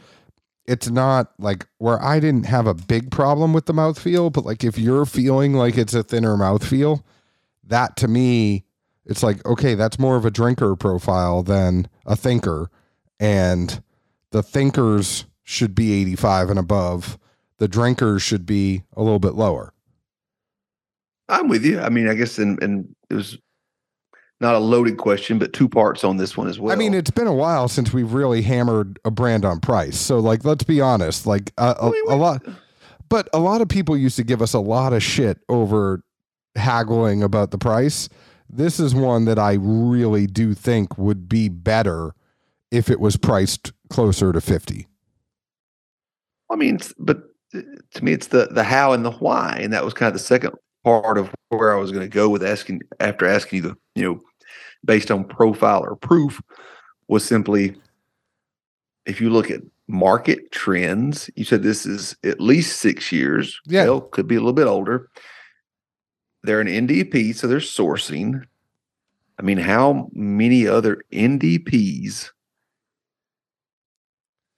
it's 0.66 0.90
not 0.90 1.32
like 1.38 1.68
where 1.78 2.02
I 2.02 2.20
didn't 2.20 2.46
have 2.46 2.66
a 2.66 2.74
big 2.74 3.12
problem 3.12 3.54
with 3.54 3.68
the 3.68 3.74
mouthfeel, 3.74 4.32
but 4.32 4.46
like 4.46 4.64
if 4.64 4.78
you're 4.78 5.06
feeling 5.06 5.54
like 5.54 5.78
it's 5.78 5.94
a 5.94 6.04
thinner 6.04 6.36
mouthfeel, 6.36 7.04
that 7.64 7.96
to 7.98 8.08
me 8.08 8.66
it's 9.06 9.24
like 9.24 9.46
okay 9.46 9.76
that's 9.76 10.00
more 10.00 10.16
of 10.16 10.26
a 10.26 10.32
drinker 10.32 10.76
profile 10.76 11.44
than 11.44 11.88
a 12.06 12.16
thinker. 12.16 12.70
And 13.20 13.82
the 14.32 14.42
thinkers 14.42 15.26
should 15.44 15.76
be 15.76 15.94
85 16.02 16.52
and 16.52 16.60
above. 16.60 17.18
The 17.58 17.68
drinkers 17.68 18.22
should 18.22 18.46
be 18.46 18.84
a 18.96 19.04
little 19.04 19.20
bit 19.20 19.36
lower. 19.36 19.74
I'm 21.30 21.48
with 21.48 21.66
you. 21.66 21.80
I 21.80 21.90
mean 21.90 22.08
i 22.08 22.14
guess 22.14 22.38
and 22.38 22.62
and 22.62 22.96
it 23.10 23.16
was 23.16 23.38
not 24.40 24.56
a 24.56 24.60
loaded 24.60 24.98
question 24.98 25.38
but 25.38 25.54
two 25.54 25.70
parts 25.70 26.04
on 26.04 26.18
this 26.18 26.36
one 26.36 26.48
as 26.48 26.60
well. 26.60 26.74
I 26.74 26.76
mean 26.76 26.94
it's 26.94 27.12
been 27.12 27.28
a 27.28 27.34
while 27.34 27.68
since 27.68 27.94
we've 27.94 28.14
really 28.14 28.42
hammered 28.42 29.00
a 29.06 29.12
brand 29.12 29.46
on 29.46 29.60
price. 29.60 29.98
So 29.98 30.20
like 30.20 30.46
let's 30.46 30.64
be 30.64 30.82
honest 30.82 31.26
like 31.26 31.52
uh, 31.58 31.76
a, 31.80 32.12
a, 32.12 32.16
a 32.16 32.18
lot 32.18 32.46
but 33.10 33.28
a 33.34 33.40
lot 33.40 33.62
of 33.62 33.68
people 33.68 33.98
used 33.98 34.16
to 34.16 34.24
give 34.24 34.42
us 34.42 34.54
a 34.54 34.60
lot 34.60 34.94
of 34.94 35.04
shit 35.04 35.40
over 35.50 36.02
haggling 36.56 37.24
about 37.24 37.52
the 37.52 37.58
price 37.58 38.10
this 38.54 38.80
is 38.80 38.94
one 38.94 39.26
that 39.26 39.40
I 39.40 39.54
really 39.54 40.28
do 40.28 40.54
think 40.54 40.98
would 40.98 41.30
be 41.30 41.50
better 41.50 42.14
if 42.70 42.90
it 42.90 43.00
was 43.00 43.18
priced 43.18 43.72
closer 43.90 44.34
to 44.34 44.42
50. 44.42 44.88
I 46.50 46.56
mean, 46.56 46.80
but 47.00 47.24
uh, 47.56 47.62
to 47.94 48.04
me, 48.04 48.12
it's 48.12 48.28
the 48.28 48.48
the 48.52 48.64
how 48.64 48.92
and 48.94 49.06
the 49.06 49.12
why, 49.12 49.58
and 49.62 49.72
that 49.74 49.86
was 49.86 49.94
kind 49.94 50.08
of 50.08 50.14
the 50.14 50.20
second 50.20 50.54
part 50.84 51.18
of 51.18 51.34
where 51.50 51.76
I 51.76 51.80
was 51.80 51.92
going 51.92 52.04
to 52.04 52.14
go 52.14 52.30
with 52.30 52.44
asking 52.44 52.82
after 53.00 53.26
asking 53.26 53.58
you 53.58 53.70
the 53.70 53.78
you 53.96 54.04
know 54.04 54.20
based 54.84 55.12
on 55.12 55.24
profile 55.24 55.82
or 55.84 55.96
proof 55.96 56.42
was 57.08 57.24
simply 57.24 57.76
if 59.06 59.22
you 59.22 59.30
look 59.30 59.50
at 59.50 59.62
market 59.88 60.52
trends, 60.52 61.30
you 61.36 61.44
said 61.44 61.64
this 61.64 61.86
is 61.86 62.16
at 62.24 62.42
least 62.42 62.78
six 62.78 63.12
years. 63.12 63.60
Yeah, 63.66 63.84
Hell, 63.84 64.02
could 64.02 64.28
be 64.28 64.36
a 64.36 64.40
little 64.40 64.54
bit 64.54 64.68
older 64.68 65.10
they're 66.44 66.62
an 66.62 66.68
NDP, 66.68 67.36
so 67.36 67.48
they're 67.48 67.60
sourcing. 67.60 68.44
I 69.40 69.44
mean, 69.44 69.58
how 69.58 70.10
many 70.14 70.68
other 70.68 71.04
NDPs 71.12 72.30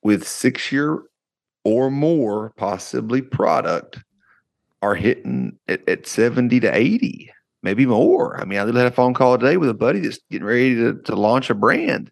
with 0.01 0.27
six 0.27 0.71
year 0.71 1.03
or 1.63 1.89
more 1.89 2.51
possibly 2.57 3.21
product 3.21 3.99
are 4.81 4.95
hitting 4.95 5.57
at, 5.67 5.87
at 5.87 6.07
70 6.07 6.59
to 6.61 6.75
80? 6.75 7.33
maybe 7.63 7.85
more. 7.85 8.39
I 8.39 8.45
mean, 8.45 8.59
I 8.59 8.65
had 8.65 8.75
a 8.75 8.91
phone 8.91 9.13
call 9.13 9.37
today 9.37 9.57
with 9.57 9.69
a 9.69 9.73
buddy 9.73 10.01
that's 10.01 10.19
getting 10.29 10.45
ready 10.45 10.75
to, 10.75 11.01
to 11.05 11.15
launch 11.15 11.49
a 11.49 11.55
brand. 11.55 12.11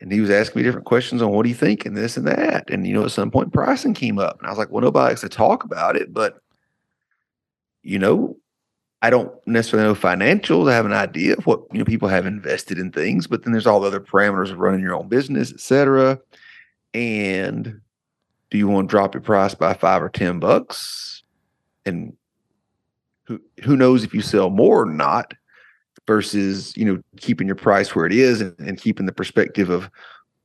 And 0.00 0.10
he 0.10 0.20
was 0.20 0.30
asking 0.30 0.60
me 0.60 0.62
different 0.62 0.86
questions 0.86 1.20
on 1.20 1.30
what 1.32 1.42
do 1.42 1.50
you 1.50 1.54
think 1.54 1.84
and 1.84 1.94
this 1.94 2.16
and 2.16 2.26
that. 2.26 2.70
And, 2.70 2.86
you 2.86 2.94
know, 2.94 3.04
at 3.04 3.10
some 3.10 3.30
point 3.30 3.52
pricing 3.52 3.92
came 3.92 4.18
up. 4.18 4.38
And 4.38 4.46
I 4.46 4.50
was 4.50 4.58
like, 4.58 4.70
well, 4.70 4.80
nobody 4.80 5.10
likes 5.10 5.20
to 5.20 5.28
talk 5.28 5.64
about 5.64 5.96
it, 5.96 6.14
but, 6.14 6.38
you 7.82 7.98
know, 7.98 8.36
I 9.02 9.10
don't 9.10 9.32
necessarily 9.46 9.88
know 9.88 9.94
financials. 9.94 10.70
I 10.70 10.74
have 10.74 10.84
an 10.84 10.92
idea 10.92 11.34
of 11.34 11.46
what, 11.46 11.62
you 11.72 11.78
know, 11.78 11.84
people 11.84 12.08
have 12.08 12.26
invested 12.26 12.78
in 12.78 12.92
things, 12.92 13.26
but 13.26 13.42
then 13.42 13.52
there's 13.52 13.66
all 13.66 13.80
the 13.80 13.86
other 13.86 14.00
parameters 14.00 14.50
of 14.50 14.58
running 14.58 14.80
your 14.80 14.94
own 14.94 15.08
business, 15.08 15.52
et 15.52 15.60
cetera. 15.60 16.18
And 16.92 17.80
do 18.50 18.58
you 18.58 18.68
want 18.68 18.88
to 18.88 18.90
drop 18.90 19.14
your 19.14 19.22
price 19.22 19.54
by 19.54 19.72
five 19.72 20.02
or 20.02 20.10
10 20.10 20.38
bucks? 20.38 21.22
And 21.86 22.14
who, 23.24 23.40
who 23.64 23.76
knows 23.76 24.04
if 24.04 24.12
you 24.12 24.20
sell 24.20 24.50
more 24.50 24.82
or 24.82 24.86
not 24.86 25.32
versus, 26.06 26.76
you 26.76 26.84
know, 26.84 27.00
keeping 27.16 27.46
your 27.46 27.56
price 27.56 27.94
where 27.94 28.06
it 28.06 28.12
is 28.12 28.40
and, 28.40 28.58
and 28.58 28.80
keeping 28.80 29.06
the 29.06 29.12
perspective 29.12 29.70
of, 29.70 29.88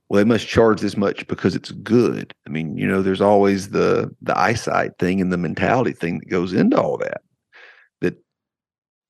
well, 0.07 0.19
they 0.19 0.23
must 0.23 0.47
charge 0.47 0.81
this 0.81 0.95
much 0.95 1.27
because 1.27 1.55
it's 1.55 1.71
good. 1.71 2.33
I 2.45 2.51
mean, 2.51 2.77
you 2.77 2.87
know, 2.87 3.01
there's 3.01 3.21
always 3.21 3.69
the 3.69 4.15
the 4.21 4.37
eyesight 4.37 4.99
thing 4.99 5.19
and 5.19 5.33
the 5.33 5.37
mentality 5.37 5.93
thing 5.93 6.19
that 6.19 6.29
goes 6.29 6.53
into 6.53 6.79
all. 6.79 6.97
That, 6.97 7.21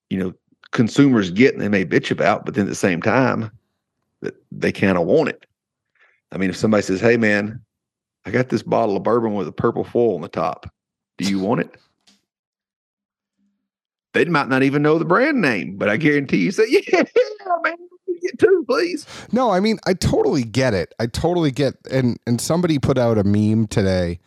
you 0.10 0.18
know, 0.18 0.34
consumers 0.72 1.32
get 1.32 1.54
and 1.54 1.62
they 1.62 1.70
may 1.70 1.86
bitch 1.86 2.12
about, 2.12 2.46
but 2.46 2.54
then 2.56 2.66
at 2.66 2.70
the 2.70 2.76
same 2.76 3.02
time, 3.02 3.52
they 4.52 4.72
kind 4.72 4.98
of 4.98 5.06
want 5.06 5.30
it. 5.30 5.46
I 6.32 6.38
mean, 6.38 6.50
if 6.50 6.58
somebody 6.58 6.84
says, 6.84 7.00
"Hey, 7.00 7.18
man, 7.18 7.62
I 8.26 8.32
got 8.32 8.50
this 8.50 8.64
bottle 8.64 8.98
of 8.98 9.04
bourbon 9.04 9.36
with 9.36 9.48
a 9.48 9.52
purple 9.52 9.84
foil 9.84 10.16
on 10.16 10.22
the 10.22 10.28
top. 10.28 10.70
Do 11.18 11.30
you 11.30 11.40
want 11.40 11.62
it?" 11.62 11.76
They 14.14 14.26
might 14.26 14.48
not 14.48 14.64
even 14.64 14.82
know 14.82 14.98
the 14.98 15.06
brand 15.06 15.42
name, 15.42 15.78
but 15.78 15.90
I 15.90 15.98
guarantee 15.98 16.38
you 16.38 16.52
say, 16.52 16.66
"Yeah, 16.70 17.04
man, 17.64 17.76
get 18.22 18.40
two, 18.40 18.66
please." 18.68 19.06
No, 19.32 19.52
I 19.52 19.60
mean, 19.60 19.78
I 19.86 19.94
totally 19.94 20.44
get 20.44 20.74
it. 20.74 20.94
I 21.00 21.08
totally 21.08 21.52
get 21.52 21.76
and 21.90 22.18
and 22.26 22.42
somebody 22.42 22.80
put 22.80 22.98
out 22.98 23.18
a 23.18 23.24
meme 23.24 23.68
today 23.68 24.20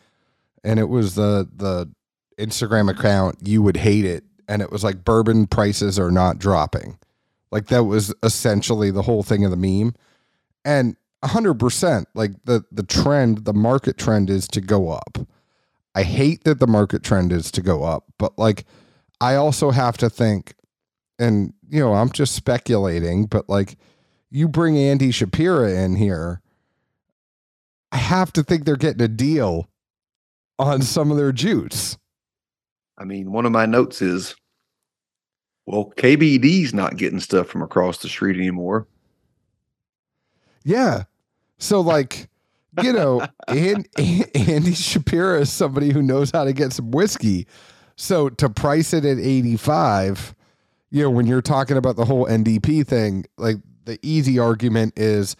and 0.63 0.79
it 0.79 0.89
was 0.89 1.15
the 1.15 1.47
the 1.55 1.89
Instagram 2.37 2.89
account 2.89 3.37
you 3.43 3.61
would 3.61 3.77
hate 3.77 4.05
it 4.05 4.23
and 4.49 4.61
it 4.61 4.71
was 4.71 4.83
like 4.83 5.05
bourbon 5.05 5.47
prices 5.47 5.97
are 5.97 6.11
not 6.11 6.39
dropping. 6.39 6.97
Like 7.51 7.67
that 7.67 7.83
was 7.83 8.13
essentially 8.23 8.91
the 8.91 9.03
whole 9.03 9.23
thing 9.23 9.45
of 9.45 9.51
the 9.51 9.57
meme. 9.57 9.95
And 10.65 10.97
100% 11.23 12.05
like 12.15 12.31
the 12.45 12.65
the 12.71 12.83
trend, 12.83 13.45
the 13.45 13.53
market 13.53 13.97
trend 13.97 14.29
is 14.29 14.47
to 14.49 14.61
go 14.61 14.89
up. 14.89 15.19
I 15.95 16.03
hate 16.03 16.43
that 16.43 16.59
the 16.59 16.67
market 16.67 17.03
trend 17.03 17.31
is 17.31 17.51
to 17.51 17.61
go 17.61 17.83
up, 17.83 18.05
but 18.17 18.37
like 18.37 18.65
I 19.21 19.35
also 19.35 19.71
have 19.71 19.97
to 19.97 20.09
think 20.09 20.55
and 21.19 21.53
you 21.69 21.81
know, 21.81 21.93
I'm 21.93 22.09
just 22.09 22.33
speculating, 22.33 23.25
but 23.25 23.47
like 23.47 23.77
you 24.31 24.47
bring 24.47 24.77
Andy 24.77 25.09
Shapira 25.09 25.85
in 25.85 25.95
here, 25.95 26.41
I 27.91 27.97
have 27.97 28.33
to 28.33 28.43
think 28.43 28.65
they're 28.65 28.75
getting 28.75 29.01
a 29.01 29.07
deal 29.07 29.69
on 30.57 30.81
some 30.81 31.11
of 31.11 31.17
their 31.17 31.31
juice. 31.31 31.97
I 32.97 33.05
mean, 33.05 33.31
one 33.31 33.45
of 33.45 33.51
my 33.51 33.65
notes 33.65 34.01
is, 34.01 34.35
well, 35.69 35.93
KBD's 35.97 36.73
not 36.73 36.97
getting 36.97 37.19
stuff 37.19 37.47
from 37.47 37.61
across 37.61 37.99
the 37.99 38.09
street 38.09 38.35
anymore. 38.35 38.87
Yeah. 40.63 41.03
So 41.59 41.79
like, 41.79 42.27
you 42.81 42.91
know, 42.91 43.21
and, 43.47 43.87
Andy 43.95 44.71
Shapira 44.71 45.41
is 45.41 45.51
somebody 45.51 45.91
who 45.91 46.01
knows 46.01 46.31
how 46.31 46.43
to 46.43 46.53
get 46.53 46.73
some 46.73 46.89
whiskey. 46.89 47.45
So 47.95 48.29
to 48.29 48.49
price 48.49 48.93
it 48.93 49.05
at 49.05 49.19
85, 49.19 50.33
you 50.89 51.03
know, 51.03 51.11
when 51.11 51.27
you're 51.27 51.39
talking 51.39 51.77
about 51.77 51.97
the 51.97 52.05
whole 52.05 52.25
NDP 52.25 52.87
thing, 52.87 53.25
like 53.37 53.57
the 53.85 53.99
easy 54.01 54.39
argument 54.39 54.93
is 54.97 55.35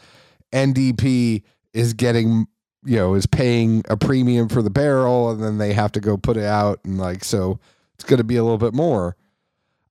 NDP 0.53 1.41
is 1.73 1.93
getting, 1.93 2.45
you 2.85 2.97
know, 2.97 3.15
is 3.15 3.25
paying 3.25 3.83
a 3.89 3.97
premium 3.97 4.47
for 4.47 4.61
the 4.61 4.69
barrel 4.69 5.31
and 5.31 5.41
then 5.41 5.57
they 5.57 5.73
have 5.73 5.91
to 5.93 5.99
go 5.99 6.17
put 6.17 6.37
it 6.37 6.45
out 6.45 6.81
and 6.85 6.99
like 6.99 7.23
so 7.23 7.59
it's 7.95 8.03
going 8.03 8.19
to 8.19 8.23
be 8.23 8.35
a 8.35 8.43
little 8.43 8.59
bit 8.59 8.75
more. 8.75 9.15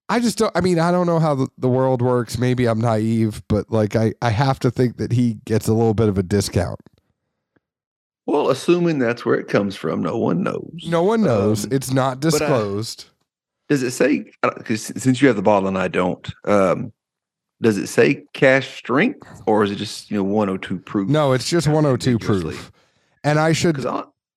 I 0.08 0.20
just 0.20 0.38
don't 0.38 0.52
I 0.56 0.60
mean, 0.60 0.78
I 0.78 0.90
don't 0.90 1.06
know 1.06 1.18
how 1.18 1.34
the, 1.34 1.48
the 1.58 1.68
world 1.68 2.00
works. 2.02 2.38
Maybe 2.38 2.66
I'm 2.66 2.80
naive, 2.80 3.42
but 3.48 3.70
like 3.70 3.94
I 3.96 4.14
I 4.22 4.30
have 4.30 4.58
to 4.60 4.70
think 4.70 4.96
that 4.96 5.12
he 5.12 5.34
gets 5.44 5.68
a 5.68 5.74
little 5.74 5.94
bit 5.94 6.08
of 6.08 6.18
a 6.18 6.22
discount. 6.22 6.80
Well, 8.26 8.50
assuming 8.50 8.98
that's 8.98 9.24
where 9.24 9.36
it 9.36 9.48
comes 9.48 9.74
from, 9.74 10.02
no 10.02 10.18
one 10.18 10.42
knows. 10.42 10.84
No 10.86 11.02
one 11.02 11.22
knows. 11.22 11.64
Um, 11.64 11.72
it's 11.72 11.92
not 11.92 12.18
I- 12.18 12.20
disclosed. 12.20 13.06
Does 13.68 13.82
it 13.82 13.90
say? 13.90 14.30
Because 14.42 14.84
since 14.96 15.20
you 15.20 15.28
have 15.28 15.36
the 15.36 15.42
bottle 15.42 15.68
and 15.68 15.76
I 15.76 15.88
don't, 15.88 16.26
um, 16.44 16.90
does 17.60 17.76
it 17.76 17.88
say 17.88 18.24
cask 18.32 18.70
strength 18.70 19.26
or 19.46 19.62
is 19.62 19.70
it 19.70 19.76
just 19.76 20.10
you 20.10 20.16
know 20.16 20.22
102 20.22 20.78
proof? 20.78 21.08
no, 21.08 21.32
it's 21.32 21.48
just 21.50 21.66
102 21.66 22.18
proof. 22.18 22.72
And 23.24 23.38
I 23.38 23.52
should 23.52 23.84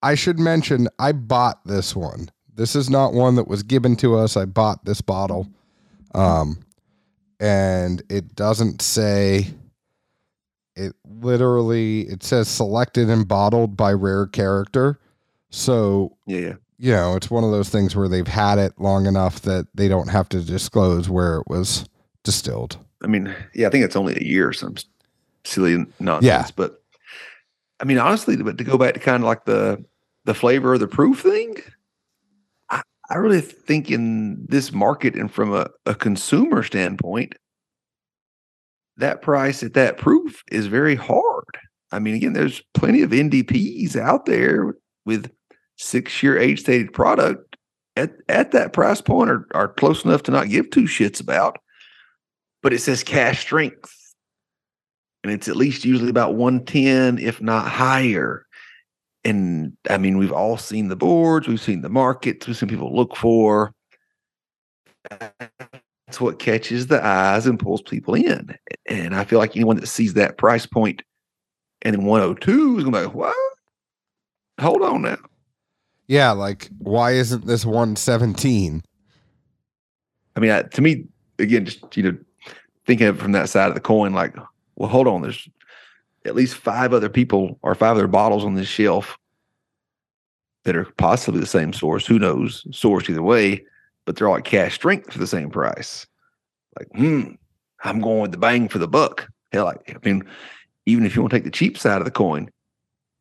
I 0.03 0.15
should 0.15 0.39
mention 0.39 0.87
I 0.99 1.11
bought 1.13 1.63
this 1.65 1.95
one. 1.95 2.29
This 2.53 2.75
is 2.75 2.89
not 2.89 3.13
one 3.13 3.35
that 3.35 3.47
was 3.47 3.63
given 3.63 3.95
to 3.97 4.17
us. 4.17 4.35
I 4.35 4.45
bought 4.45 4.83
this 4.85 4.99
bottle. 5.01 5.47
Um 6.13 6.63
and 7.39 8.03
it 8.09 8.35
doesn't 8.35 8.81
say 8.81 9.47
it 10.75 10.93
literally 11.05 12.01
it 12.01 12.23
says 12.23 12.47
selected 12.47 13.09
and 13.09 13.27
bottled 13.27 13.75
by 13.75 13.93
rare 13.93 14.27
character. 14.27 14.99
So, 15.49 16.17
yeah, 16.25 16.53
you 16.77 16.91
know, 16.93 17.15
it's 17.15 17.29
one 17.29 17.43
of 17.43 17.51
those 17.51 17.69
things 17.69 17.95
where 17.95 18.07
they've 18.07 18.27
had 18.27 18.57
it 18.57 18.73
long 18.79 19.05
enough 19.05 19.41
that 19.41 19.67
they 19.75 19.87
don't 19.87 20.09
have 20.09 20.29
to 20.29 20.41
disclose 20.41 21.09
where 21.09 21.37
it 21.37 21.47
was 21.47 21.85
distilled. 22.23 22.77
I 23.03 23.07
mean, 23.07 23.35
yeah, 23.53 23.67
I 23.67 23.69
think 23.69 23.83
it's 23.83 23.95
only 23.95 24.15
a 24.15 24.23
year 24.23 24.49
or 24.49 24.53
some 24.53 24.75
silly 25.43 25.85
nonsense. 25.99 26.25
Yeah. 26.25 26.47
But 26.55 26.81
I 27.79 27.83
mean, 27.83 27.97
honestly, 27.97 28.35
but 28.37 28.57
to 28.57 28.63
go 28.63 28.77
back 28.77 28.93
to 28.93 28.99
kind 28.99 29.23
of 29.23 29.27
like 29.27 29.45
the 29.45 29.83
the 30.25 30.33
flavor 30.33 30.75
of 30.75 30.79
the 30.79 30.87
proof 30.87 31.21
thing, 31.21 31.57
I, 33.11 33.17
really 33.17 33.41
think 33.41 33.91
in 33.91 34.45
this 34.47 34.71
market 34.71 35.15
and 35.15 35.31
from 35.31 35.53
a, 35.53 35.67
a 35.85 35.95
consumer 35.95 36.63
standpoint, 36.63 37.35
that 38.97 39.21
price 39.21 39.63
at 39.63 39.73
that 39.73 39.97
proof 39.97 40.43
is 40.51 40.67
very 40.67 40.95
hard. 40.95 41.57
I 41.91 41.99
mean, 41.99 42.15
again, 42.15 42.33
there's 42.33 42.61
plenty 42.73 43.01
of 43.01 43.11
NDPs 43.11 43.95
out 43.95 44.25
there 44.25 44.75
with 45.05 45.31
six 45.77 46.21
year 46.23 46.37
age 46.37 46.61
stated 46.61 46.93
product 46.93 47.57
at, 47.95 48.13
at 48.29 48.51
that 48.51 48.73
price 48.73 49.01
point 49.01 49.29
are, 49.29 49.47
are 49.53 49.67
close 49.67 50.05
enough 50.05 50.23
to 50.23 50.31
not 50.31 50.49
give 50.49 50.69
two 50.69 50.83
shits 50.83 51.19
about 51.19 51.57
but 52.61 52.73
it 52.73 52.79
says 52.79 53.03
cask 53.03 53.41
strength. 53.41 53.95
And 55.23 55.31
it's 55.31 55.47
at 55.47 55.55
least 55.55 55.85
usually 55.85 56.09
about 56.09 56.35
110, 56.35 57.19
if 57.19 57.41
not 57.41 57.67
higher. 57.67 58.45
And 59.23 59.77
I 59.89 59.97
mean, 59.97 60.17
we've 60.17 60.31
all 60.31 60.57
seen 60.57 60.87
the 60.87 60.95
boards, 60.95 61.47
we've 61.47 61.61
seen 61.61 61.81
the 61.81 61.89
markets, 61.89 62.47
we've 62.47 62.57
seen 62.57 62.69
people 62.69 62.95
look 62.95 63.15
for. 63.15 63.73
That's 65.09 66.19
what 66.19 66.39
catches 66.39 66.87
the 66.87 67.05
eyes 67.05 67.45
and 67.45 67.59
pulls 67.59 67.81
people 67.81 68.15
in. 68.15 68.55
And 68.87 69.15
I 69.15 69.23
feel 69.23 69.39
like 69.39 69.55
anyone 69.55 69.77
that 69.77 69.87
sees 69.87 70.15
that 70.15 70.37
price 70.37 70.65
point 70.65 71.03
and 71.83 71.95
then 71.95 72.05
102 72.05 72.77
is 72.77 72.83
going 72.83 72.93
to 72.93 72.99
be 72.99 73.05
like, 73.05 73.15
what? 73.15 73.35
Hold 74.59 74.81
on 74.81 75.03
now. 75.03 75.17
Yeah, 76.07 76.31
like 76.31 76.69
why 76.79 77.11
isn't 77.11 77.45
this 77.45 77.65
117? 77.65 78.83
I 80.35 80.39
mean, 80.39 80.51
I, 80.51 80.63
to 80.63 80.81
me, 80.81 81.05
again, 81.39 81.65
just 81.65 81.95
you 81.95 82.03
know, 82.03 82.17
thinking 82.85 83.07
of 83.07 83.17
it 83.17 83.21
from 83.21 83.31
that 83.31 83.49
side 83.49 83.69
of 83.69 83.75
the 83.75 83.81
coin, 83.81 84.13
like, 84.13 84.35
well, 84.75 84.89
hold 84.89 85.07
on, 85.07 85.21
there's 85.21 85.47
at 86.25 86.35
least 86.35 86.55
five 86.55 86.93
other 86.93 87.09
people 87.09 87.59
or 87.61 87.75
five 87.75 87.97
other 87.97 88.07
bottles 88.07 88.45
on 88.45 88.55
this 88.55 88.67
shelf 88.67 89.17
that 90.63 90.75
are 90.75 90.85
possibly 90.97 91.39
the 91.39 91.47
same 91.47 91.73
source. 91.73 92.05
Who 92.05 92.19
knows? 92.19 92.65
Source 92.75 93.09
either 93.09 93.23
way, 93.23 93.65
but 94.05 94.15
they're 94.15 94.27
all 94.27 94.37
at 94.37 94.45
cask 94.45 94.75
strength 94.75 95.11
for 95.11 95.19
the 95.19 95.27
same 95.27 95.49
price. 95.49 96.05
Like, 96.77 96.87
hmm, 96.95 97.33
I'm 97.83 97.99
going 97.99 98.21
with 98.21 98.31
the 98.31 98.37
bang 98.37 98.69
for 98.69 98.77
the 98.77 98.87
buck. 98.87 99.27
Hell, 99.51 99.65
like, 99.65 99.95
I 99.95 100.07
mean, 100.07 100.23
even 100.85 101.05
if 101.05 101.15
you 101.15 101.21
want 101.21 101.31
to 101.31 101.37
take 101.37 101.43
the 101.43 101.51
cheap 101.51 101.77
side 101.77 101.99
of 101.99 102.05
the 102.05 102.11
coin, 102.11 102.49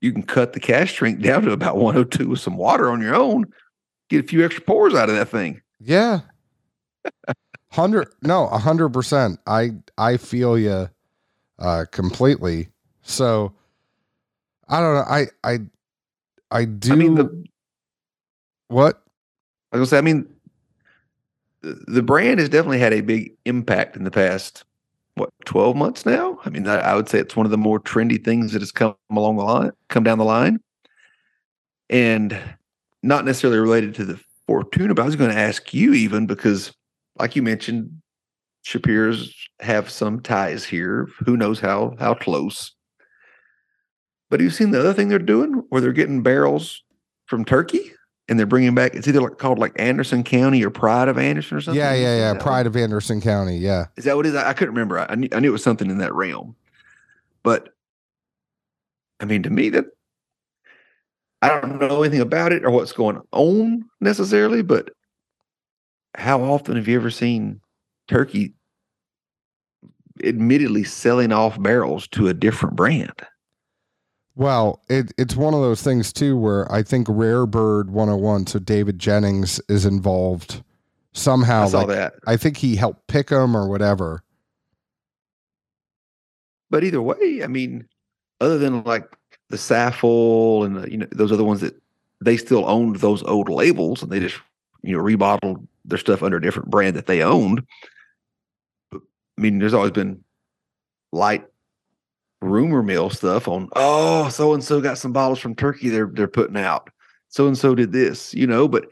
you 0.01 0.13
can 0.13 0.23
cut 0.23 0.53
the 0.53 0.61
cash 0.61 0.95
drink 0.97 1.21
down 1.23 1.43
to 1.43 1.53
about 1.53 1.77
102 1.77 2.29
with 2.29 2.41
some 2.41 2.57
water 2.57 2.91
on 2.91 3.01
your 3.01 3.15
own, 3.15 3.47
get 4.09 4.25
a 4.25 4.29
few 4.29 4.45
extra 4.45 4.63
pours 4.63 4.95
out 4.95 5.09
of 5.09 5.17
that 5.17 5.29
thing. 5.29 5.61
Yeah. 5.81 6.21
Hundred 7.73 8.09
no, 8.21 8.49
a 8.49 8.59
hundred 8.59 8.89
percent. 8.91 9.39
I 9.47 9.71
I 9.97 10.17
feel 10.17 10.59
you 10.59 10.89
uh 11.61 11.85
completely. 11.93 12.69
So 13.11 13.53
I 14.69 14.81
don't 14.81 14.95
know. 14.95 15.05
I 15.09 15.27
I 15.45 15.59
I 16.51 16.65
do 16.65 16.93
I 16.93 16.97
mean, 16.97 17.15
the, 17.17 17.45
what? 18.69 19.03
I 19.73 19.79
was 19.79 19.91
gonna 19.91 19.97
say, 19.97 19.99
I 19.99 20.03
mean, 20.03 20.29
the, 21.63 21.83
the 21.89 22.03
brand 22.03 22.39
has 22.39 22.49
definitely 22.49 22.79
had 22.79 22.93
a 22.93 23.01
big 23.01 23.33
impact 23.45 23.97
in 23.97 24.05
the 24.05 24.11
past 24.11 24.65
what 25.15 25.31
twelve 25.45 25.77
months 25.77 26.07
now. 26.07 26.39
I 26.45 26.51
mean, 26.51 26.67
I, 26.67 26.77
I 26.77 26.95
would 26.95 27.09
say 27.09 27.19
it's 27.19 27.37
one 27.37 27.47
of 27.47 27.51
the 27.51 27.59
more 27.59 27.81
trendy 27.81 28.23
things 28.23 28.53
that 28.53 28.63
has 28.63 28.73
come 28.73 28.95
along 29.11 29.37
the 29.37 29.45
line, 29.45 29.73
come 29.89 30.05
down 30.05 30.19
the 30.19 30.25
line, 30.25 30.61
and 31.89 32.39
not 33.03 33.25
necessarily 33.25 33.59
related 33.59 33.95
to 33.97 34.05
the 34.05 34.21
Fortuna. 34.47 34.95
But 34.95 35.03
I 35.03 35.07
was 35.07 35.17
going 35.17 35.31
to 35.31 35.39
ask 35.39 35.75
you 35.75 35.95
even 35.95 36.27
because, 36.27 36.73
like 37.19 37.35
you 37.35 37.43
mentioned, 37.43 37.91
Shapira's 38.63 39.35
have 39.61 39.91
some 39.91 40.21
ties 40.21 40.65
here. 40.65 41.09
Who 41.25 41.37
knows 41.37 41.59
how 41.59 41.97
how 41.99 42.15
close? 42.15 42.73
But 44.31 44.41
have 44.41 44.45
you've 44.45 44.55
seen 44.55 44.71
the 44.71 44.81
other 44.81 44.95
thing 44.95 45.09
they're 45.09 45.19
doing, 45.19 45.65
where 45.69 45.81
they're 45.81 45.93
getting 45.93 46.23
barrels 46.23 46.83
from 47.27 47.45
Turkey 47.45 47.93
and 48.29 48.39
they're 48.39 48.47
bringing 48.47 48.75
back. 48.75 48.95
It's 48.95 49.09
either 49.09 49.21
like 49.21 49.39
called 49.39 49.59
like 49.59 49.73
Anderson 49.77 50.23
County 50.23 50.65
or 50.65 50.71
Pride 50.71 51.09
of 51.09 51.19
Anderson 51.19 51.57
or 51.57 51.61
something. 51.61 51.79
Yeah, 51.79 51.95
yeah, 51.95 52.33
yeah. 52.33 52.41
Pride 52.41 52.67
of 52.67 52.77
Anderson 52.77 53.21
County. 53.21 53.59
Yeah. 53.59 53.87
Is 53.97 54.05
that 54.05 54.17
what 54.17 54.25
it 54.25 54.31
is? 54.31 54.35
I, 54.37 54.51
I 54.51 54.53
couldn't 54.53 54.75
remember. 54.75 55.01
I, 55.01 55.15
knew, 55.17 55.29
I 55.33 55.41
knew 55.41 55.49
it 55.49 55.53
was 55.53 55.65
something 55.65 55.91
in 55.91 55.99
that 55.99 56.15
realm. 56.15 56.55
But 57.43 57.75
I 59.19 59.25
mean, 59.25 59.43
to 59.43 59.51
me, 59.51 59.69
that 59.71 59.87
I 61.43 61.49
don't 61.49 61.81
know 61.81 62.03
anything 62.03 62.21
about 62.21 62.53
it 62.53 62.65
or 62.65 62.71
what's 62.71 62.93
going 62.93 63.21
on 63.33 63.85
necessarily, 64.01 64.63
but 64.63 64.91
how 66.17 66.43
often 66.43 66.77
have 66.77 66.87
you 66.87 66.97
ever 66.97 67.11
seen 67.11 67.61
turkey 68.09 68.55
admittedly 70.23 70.85
selling 70.85 71.33
off 71.33 71.61
barrels 71.61 72.07
to 72.09 72.29
a 72.29 72.35
different 72.35 72.77
brand? 72.77 73.27
Well, 74.37 74.81
it, 74.89 75.13
it's 75.19 75.37
one 75.37 75.55
of 75.55 75.61
those 75.61 75.83
things 75.83 76.13
too 76.13 76.37
where 76.37 76.71
I 76.73 76.83
think 76.83 77.07
Rare 77.11 77.47
Bird 77.47 77.91
101, 77.91 78.47
so 78.47 78.59
David 78.59 78.99
Jennings 78.99 79.61
is 79.69 79.85
involved 79.85 80.63
somehow. 81.13 81.65
I 81.65 81.69
saw 81.69 81.79
like, 81.81 81.89
that. 81.89 82.15
I 82.27 82.37
think 82.37 82.57
he 82.57 82.77
helped 82.77 83.07
pick 83.07 83.29
them 83.29 83.57
or 83.57 83.69
whatever. 83.69 84.23
But 86.71 86.85
either 86.85 87.03
way, 87.03 87.43
I 87.43 87.49
mean, 87.49 87.89
other 88.41 88.57
than 88.57 88.83
like 88.85 89.05
the 89.49 89.57
Saffell 89.57 90.65
and 90.65 90.77
the, 90.77 90.91
you 90.91 90.99
know 90.99 91.07
those 91.11 91.33
other 91.33 91.45
ones 91.45 91.61
that 91.61 91.75
they 92.21 92.37
still 92.37 92.69
owned 92.69 92.97
those 92.97 93.23
old 93.25 93.49
labels 93.49 94.03
and 94.03 94.13
they 94.13 94.21
just 94.21 94.39
you 94.83 94.97
know 94.97 95.03
rebottled 95.03 95.67
their 95.85 95.99
stuff 95.99 96.23
under 96.23 96.37
a 96.37 96.43
different 96.43 96.71
brand 96.71 96.97
that 96.97 97.07
they 97.07 97.23
owned. 97.23 97.63
I 98.93 98.99
mean, 99.37 99.59
there's 99.59 99.75
always 99.75 99.91
been 99.91 100.23
light 101.13 101.45
rumor 102.41 102.83
mill 102.83 103.11
stuff 103.11 103.49
on. 103.49 103.69
Oh, 103.77 104.29
so 104.29 104.55
and 104.55 104.65
so 104.65 104.81
got 104.81 104.99
some 104.99 105.13
bottles 105.13 105.39
from 105.39 105.55
Turkey. 105.55 105.89
They're 105.89 106.11
they're 106.13 106.29
putting 106.29 106.57
out. 106.57 106.91
So 107.29 107.47
and 107.47 107.57
so 107.57 107.75
did 107.75 107.93
this, 107.93 108.35
you 108.35 108.47
know, 108.47 108.67
but 108.69 108.87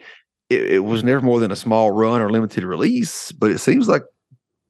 it, 0.49 0.63
it 0.73 0.79
was 0.81 1.03
never 1.03 1.21
more 1.21 1.41
than 1.41 1.51
a 1.51 1.57
small 1.57 1.91
run 1.91 2.21
or 2.21 2.31
limited 2.31 2.65
release. 2.65 3.33
But 3.33 3.51
it 3.51 3.59
seems 3.59 3.89
like 3.89 4.03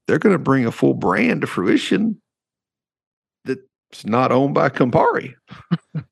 they're 0.06 0.18
going 0.18 0.34
to 0.34 0.38
bring 0.38 0.64
a 0.66 0.72
full 0.72 0.94
brand 0.94 1.42
to 1.42 1.46
fruition 1.46 2.20
that's 3.44 4.04
not 4.04 4.32
owned 4.32 4.54
by 4.54 4.68
Campari. 4.68 5.34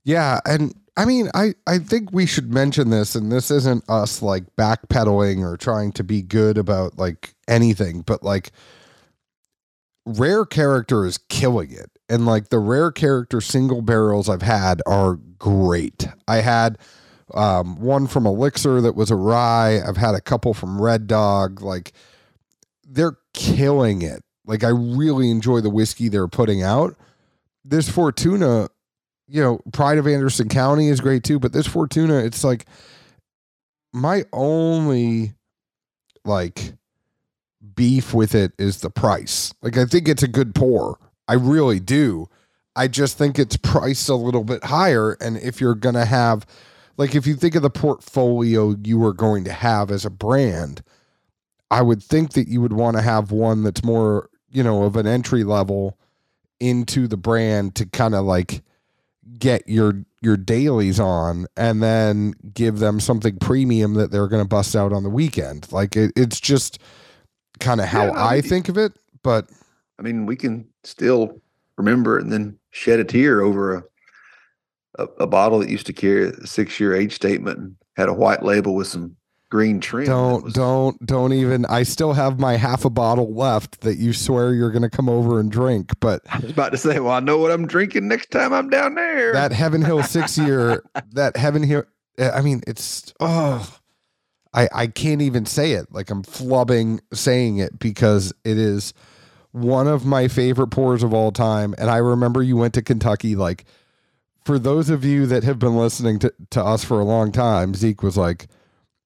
Yeah, 0.05 0.41
and 0.45 0.75
I 0.97 1.05
mean, 1.05 1.29
I 1.35 1.55
I 1.67 1.79
think 1.79 2.13
we 2.13 2.27
should 2.27 2.53
mention 2.53 2.91
this, 2.91 3.15
and 3.15 3.31
this 3.31 3.51
isn't 3.51 3.85
us 3.89 4.23
like 4.23 4.45
backpedaling 4.57 5.41
or 5.41 5.57
trying 5.57 5.93
to 5.93 6.05
be 6.05 6.23
good 6.23 6.59
about 6.59 6.99
like 6.99 7.35
anything, 7.49 8.03
but 8.03 8.23
like 8.23 8.51
rare 10.07 10.47
character 10.47 11.05
is 11.05 11.19
killing 11.19 11.73
it, 11.73 11.91
and 12.09 12.27
like 12.27 12.49
the 12.49 12.59
rare 12.59 12.91
character 12.91 13.41
single 13.41 13.83
barrels 13.83 14.29
I've 14.29 14.43
had 14.43 14.83
are 14.87 15.17
great. 15.39 16.07
I 16.29 16.37
had 16.37 16.79
um, 17.35 17.81
one 17.81 18.07
from 18.07 18.27
Elixir 18.27 18.81
that 18.81 18.95
was 18.95 19.11
a 19.11 19.17
rye. 19.17 19.81
I've 19.87 19.97
had 19.97 20.15
a 20.15 20.21
couple 20.21 20.55
from 20.55 20.81
Red 20.81 21.07
Dog. 21.07 21.61
Like 21.61 21.93
they're 22.87 23.19
killing 23.33 24.03
it. 24.03 24.23
Like 24.47 24.63
I 24.63 24.69
really 24.69 25.31
enjoy 25.31 25.61
the 25.61 25.71
whiskey 25.71 26.09
they're 26.09 26.29
putting 26.29 26.63
out. 26.63 26.97
This 27.65 27.89
Fortuna 27.89 28.69
you 29.29 29.43
know, 29.43 29.61
Pride 29.73 29.99
of 29.99 30.07
Anderson 30.07 30.49
County 30.49 30.89
is 30.89 31.01
great 31.01 31.25
too, 31.25 31.39
but 31.39 31.53
this 31.53 31.67
Fortuna, 31.67 32.19
it's 32.19 32.45
like 32.45 32.67
my 33.93 34.25
only 34.33 35.35
like 36.25 36.75
beef 37.75 38.15
with 38.15 38.35
it 38.35 38.53
is 38.59 38.81
the 38.81 38.91
price. 38.91 39.53
Like 39.63 39.77
I 39.77 39.85
think 39.85 40.09
it's 40.09 40.23
a 40.23 40.29
good 40.29 40.55
pour. 40.55 40.99
I 41.29 41.35
really 41.35 41.81
do. 41.81 42.29
I 42.75 42.89
just 42.89 43.19
think 43.19 43.39
it's 43.39 43.57
priced 43.57 44.09
a 44.09 44.15
little 44.15 44.45
bit 44.45 44.65
higher 44.65 45.17
and 45.21 45.37
if 45.37 45.61
you're 45.61 45.75
going 45.75 45.95
to 45.95 46.05
have 46.05 46.47
like 46.97 47.15
if 47.15 47.27
you 47.27 47.35
think 47.35 47.55
of 47.55 47.63
the 47.63 47.71
portfolio 47.71 48.75
you 48.83 49.05
are 49.05 49.13
going 49.13 49.45
to 49.45 49.53
have 49.53 49.91
as 49.91 50.05
a 50.05 50.11
brand, 50.11 50.83
I 51.71 51.83
would 51.83 52.03
think 52.03 52.33
that 52.33 52.49
you 52.49 52.61
would 52.61 52.73
want 52.73 52.97
to 52.97 53.03
have 53.03 53.33
one 53.33 53.63
that's 53.63 53.85
more, 53.85 54.31
you 54.51 54.63
know, 54.63 54.85
of 54.85 54.97
an 54.97 55.07
entry 55.07 55.45
level 55.45 55.99
into 56.61 57.07
the 57.07 57.17
brand 57.17 57.75
to 57.77 57.87
kind 57.87 58.15
of 58.15 58.25
like 58.25 58.63
get 59.39 59.69
your 59.69 60.05
your 60.23 60.37
dailies 60.37 60.99
on 60.99 61.47
and 61.57 61.83
then 61.83 62.35
give 62.55 62.79
them 62.79 63.01
something 63.01 63.37
premium 63.39 63.95
that 63.95 64.11
they're 64.11 64.29
going 64.29 64.43
to 64.43 64.49
bust 64.49 64.75
out 64.75 64.93
on 64.93 65.03
the 65.03 65.11
weekend 65.11 65.71
like 65.73 65.97
it, 65.97 66.13
it's 66.17 66.41
just 66.41 66.79
kind 67.61 67.81
of 67.81 67.87
how 67.87 68.07
Yeah, 68.07 68.13
I 68.13 68.35
i 68.37 68.41
think 68.41 68.69
of 68.69 68.79
it 68.79 68.93
but 69.23 69.49
I 69.99 70.03
mean, 70.03 70.27
we 70.27 70.37
can 70.37 70.67
still 70.85 71.41
remember 71.77 72.19
and 72.19 72.33
then 72.33 72.59
shed 72.71 73.01
a 73.01 73.05
tear 73.05 73.41
over 73.43 73.75
a 73.77 73.83
a, 74.99 75.05
a 75.21 75.27
bottle 75.27 75.59
that 75.59 75.69
used 75.69 75.85
to 75.87 75.93
carry 75.93 76.29
a 76.31 76.47
six 76.47 76.81
year 76.81 76.95
age 76.95 77.13
statement 77.15 77.59
and 77.59 77.77
had 77.97 78.09
a 78.09 78.15
white 78.15 78.43
label 78.43 78.75
with 78.75 78.87
some 78.87 79.15
green 79.51 79.79
trim. 79.79 80.07
don't 80.07 80.45
was- 80.45 80.55
don't 80.55 81.05
don't 81.07 81.33
even 81.35 81.67
i 81.67 81.83
still 81.83 82.15
have 82.15 82.41
my 82.41 82.57
half 82.57 82.85
a 82.87 82.91
bottle 82.91 83.33
left 83.35 83.83
that 83.83 83.97
you 83.99 84.13
swear 84.15 84.55
you're 84.55 84.71
going 84.71 84.81
to 84.83 84.89
come 84.91 85.09
over 85.09 85.39
and 85.39 85.53
drink 85.53 85.93
but 86.01 86.23
I 86.31 86.39
was 86.39 86.51
about 86.51 86.73
to 86.73 86.79
say, 86.79 86.99
well, 86.99 87.13
I 87.13 87.21
know 87.21 87.37
what 87.39 87.53
I'm 87.53 87.67
drinking 87.67 88.09
next 88.09 88.31
time 88.31 88.53
I'm 88.55 88.71
down 88.71 88.95
there. 88.95 89.35
that 89.35 89.53
heaven 89.53 89.83
hill 89.83 90.03
six 90.03 90.37
year 90.39 90.83
that 91.13 91.37
heaven 91.37 91.63
hill 91.63 91.85
eh, 92.19 92.31
i 92.31 92.41
mean 92.41 92.63
it's 92.67 93.13
oh 93.21 93.71
i 94.55 94.67
i 94.75 94.87
can't 94.87 95.21
even 95.21 95.45
say 95.45 95.73
it 95.73 95.93
like 95.93 96.09
i'm 96.11 96.23
flubbing 96.23 97.01
saying 97.13 97.59
it 97.59 97.79
because 97.79 98.33
it 98.45 98.57
is 98.57 98.95
one 99.57 99.89
of 99.89 100.05
my 100.05 100.29
favorite 100.29 100.69
pours 100.69 101.03
of 101.03 101.15
all 101.15 101.33
time 101.33 101.75
and 101.79 101.91
i 101.91 101.97
remember 101.97 102.43
you 102.43 102.57
went 102.57 102.75
to 102.75 102.83
kentucky 102.83 103.35
like 103.35 103.65
for 104.45 104.59
those 104.59 104.91
of 104.91 105.05
you 105.05 105.27
that 105.27 105.43
have 105.43 105.59
been 105.59 105.77
listening 105.77 106.19
to, 106.19 106.33
to 106.51 106.63
us 106.63 106.85
for 106.85 107.01
a 107.01 107.05
long 107.05 107.33
time 107.33 107.75
zeke 107.75 108.03
was 108.03 108.17
like 108.17 108.49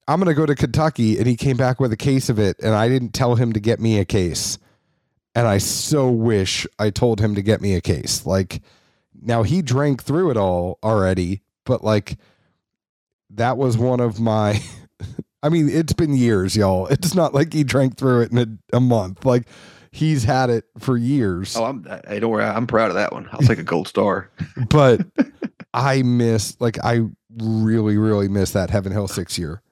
i'm 0.08 0.18
going 0.18 0.28
to 0.28 0.34
go 0.34 0.46
to 0.46 0.54
kentucky 0.54 1.18
and 1.18 1.26
he 1.26 1.36
came 1.36 1.56
back 1.56 1.78
with 1.78 1.92
a 1.92 1.96
case 1.96 2.28
of 2.28 2.38
it 2.38 2.58
and 2.60 2.74
i 2.74 2.88
didn't 2.88 3.14
tell 3.14 3.36
him 3.36 3.52
to 3.52 3.60
get 3.60 3.80
me 3.80 3.98
a 3.98 4.04
case 4.04 4.58
and 5.34 5.46
i 5.46 5.56
so 5.56 6.10
wish 6.10 6.66
i 6.78 6.90
told 6.90 7.20
him 7.20 7.34
to 7.34 7.42
get 7.42 7.60
me 7.60 7.74
a 7.74 7.80
case 7.80 8.26
like 8.26 8.60
now 9.22 9.42
he 9.42 9.62
drank 9.62 10.02
through 10.02 10.30
it 10.30 10.36
all 10.36 10.78
already, 10.82 11.42
but 11.64 11.84
like 11.84 12.16
that 13.30 13.56
was 13.56 13.76
one 13.76 14.00
of 14.00 14.20
my 14.20 14.60
I 15.42 15.48
mean, 15.48 15.68
it's 15.68 15.92
been 15.92 16.14
years, 16.14 16.56
y'all. 16.56 16.86
It's 16.88 17.14
not 17.14 17.32
like 17.32 17.52
he 17.52 17.64
drank 17.64 17.96
through 17.96 18.22
it 18.22 18.32
in 18.32 18.38
a, 18.38 18.76
a 18.76 18.80
month. 18.80 19.24
Like 19.24 19.46
he's 19.92 20.24
had 20.24 20.50
it 20.50 20.64
for 20.79 20.96
years. 20.96 21.57
oh, 21.57 21.64
I'm, 21.64 21.87
I, 22.07 22.18
don't 22.18 22.31
worry. 22.31 22.44
I'm 22.44 22.66
proud 22.66 22.88
of 22.88 22.94
that 22.94 23.12
one. 23.12 23.29
I'll 23.33 23.40
take 23.40 23.59
a 23.59 23.62
gold 23.64 23.88
star. 23.88 24.31
But 24.68 25.00
I 25.74 26.03
miss 26.03 26.57
like 26.61 26.79
I 26.85 27.00
really, 27.37 27.96
really 27.96 28.29
miss 28.29 28.53
that 28.53 28.70
Heaven 28.70 28.92
Hill 28.92 29.09
six 29.09 29.38
year. 29.38 29.62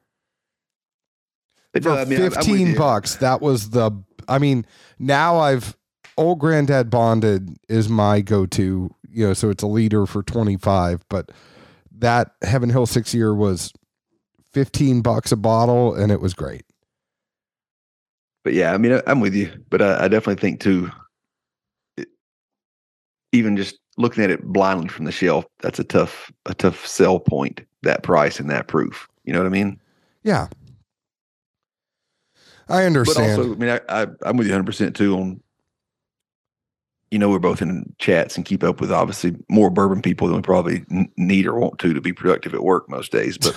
But 1.72 1.82
For 1.82 1.88
no, 1.90 1.96
I 1.96 2.04
mean, 2.04 2.20
I'm- 2.20 2.24
I'm 2.26 2.30
fifteen 2.32 2.74
bucks, 2.76 3.16
that 3.16 3.40
was 3.40 3.70
the 3.70 3.90
I 4.28 4.38
mean, 4.38 4.66
now 4.98 5.38
I've 5.38 5.76
old 6.16 6.38
granddad 6.40 6.90
bonded 6.90 7.56
is 7.68 7.88
my 7.88 8.20
go 8.20 8.44
to, 8.46 8.94
you 9.08 9.26
know, 9.26 9.34
so 9.34 9.50
it's 9.50 9.62
a 9.62 9.66
leader 9.68 10.06
for 10.06 10.22
twenty 10.22 10.56
five, 10.56 11.04
but 11.08 11.30
that 11.98 12.32
Heaven 12.42 12.70
Hill 12.70 12.86
six 12.86 13.12
year 13.14 13.34
was 13.34 13.72
fifteen 14.52 15.02
bucks 15.02 15.30
a 15.32 15.36
bottle 15.36 15.94
and 15.94 16.10
it 16.12 16.20
was 16.20 16.34
great. 16.34 16.64
But 18.48 18.54
yeah, 18.54 18.72
I 18.72 18.78
mean, 18.78 18.98
I'm 19.06 19.20
with 19.20 19.34
you. 19.34 19.52
But 19.68 19.82
I, 19.82 20.04
I 20.04 20.08
definitely 20.08 20.40
think 20.40 20.60
too, 20.60 20.90
it, 21.98 22.08
even 23.30 23.58
just 23.58 23.78
looking 23.98 24.24
at 24.24 24.30
it 24.30 24.42
blindly 24.42 24.88
from 24.88 25.04
the 25.04 25.12
shelf, 25.12 25.44
that's 25.60 25.78
a 25.78 25.84
tough, 25.84 26.32
a 26.46 26.54
tough 26.54 26.86
sell 26.86 27.20
point. 27.20 27.60
That 27.82 28.02
price 28.02 28.40
and 28.40 28.48
that 28.48 28.66
proof. 28.66 29.06
You 29.24 29.34
know 29.34 29.40
what 29.40 29.44
I 29.44 29.50
mean? 29.50 29.78
Yeah. 30.22 30.48
I 32.70 32.84
understand. 32.84 33.36
But 33.36 33.42
also, 33.42 33.52
I 33.52 33.58
mean, 33.58 33.68
I, 33.68 33.80
I 33.90 34.06
I'm 34.24 34.38
with 34.38 34.46
you 34.46 34.54
100 34.54 34.64
percent 34.64 34.96
too 34.96 35.14
on. 35.18 35.42
You 37.10 37.18
know, 37.18 37.28
we're 37.28 37.38
both 37.38 37.60
in 37.60 37.94
chats 37.98 38.34
and 38.38 38.46
keep 38.46 38.64
up 38.64 38.80
with 38.80 38.90
obviously 38.90 39.36
more 39.50 39.68
bourbon 39.68 40.00
people 40.00 40.26
than 40.26 40.36
we 40.36 40.42
probably 40.42 40.86
need 41.18 41.44
or 41.44 41.58
want 41.58 41.78
to 41.80 41.92
to 41.92 42.00
be 42.00 42.14
productive 42.14 42.54
at 42.54 42.62
work 42.62 42.88
most 42.88 43.12
days. 43.12 43.36
But 43.36 43.54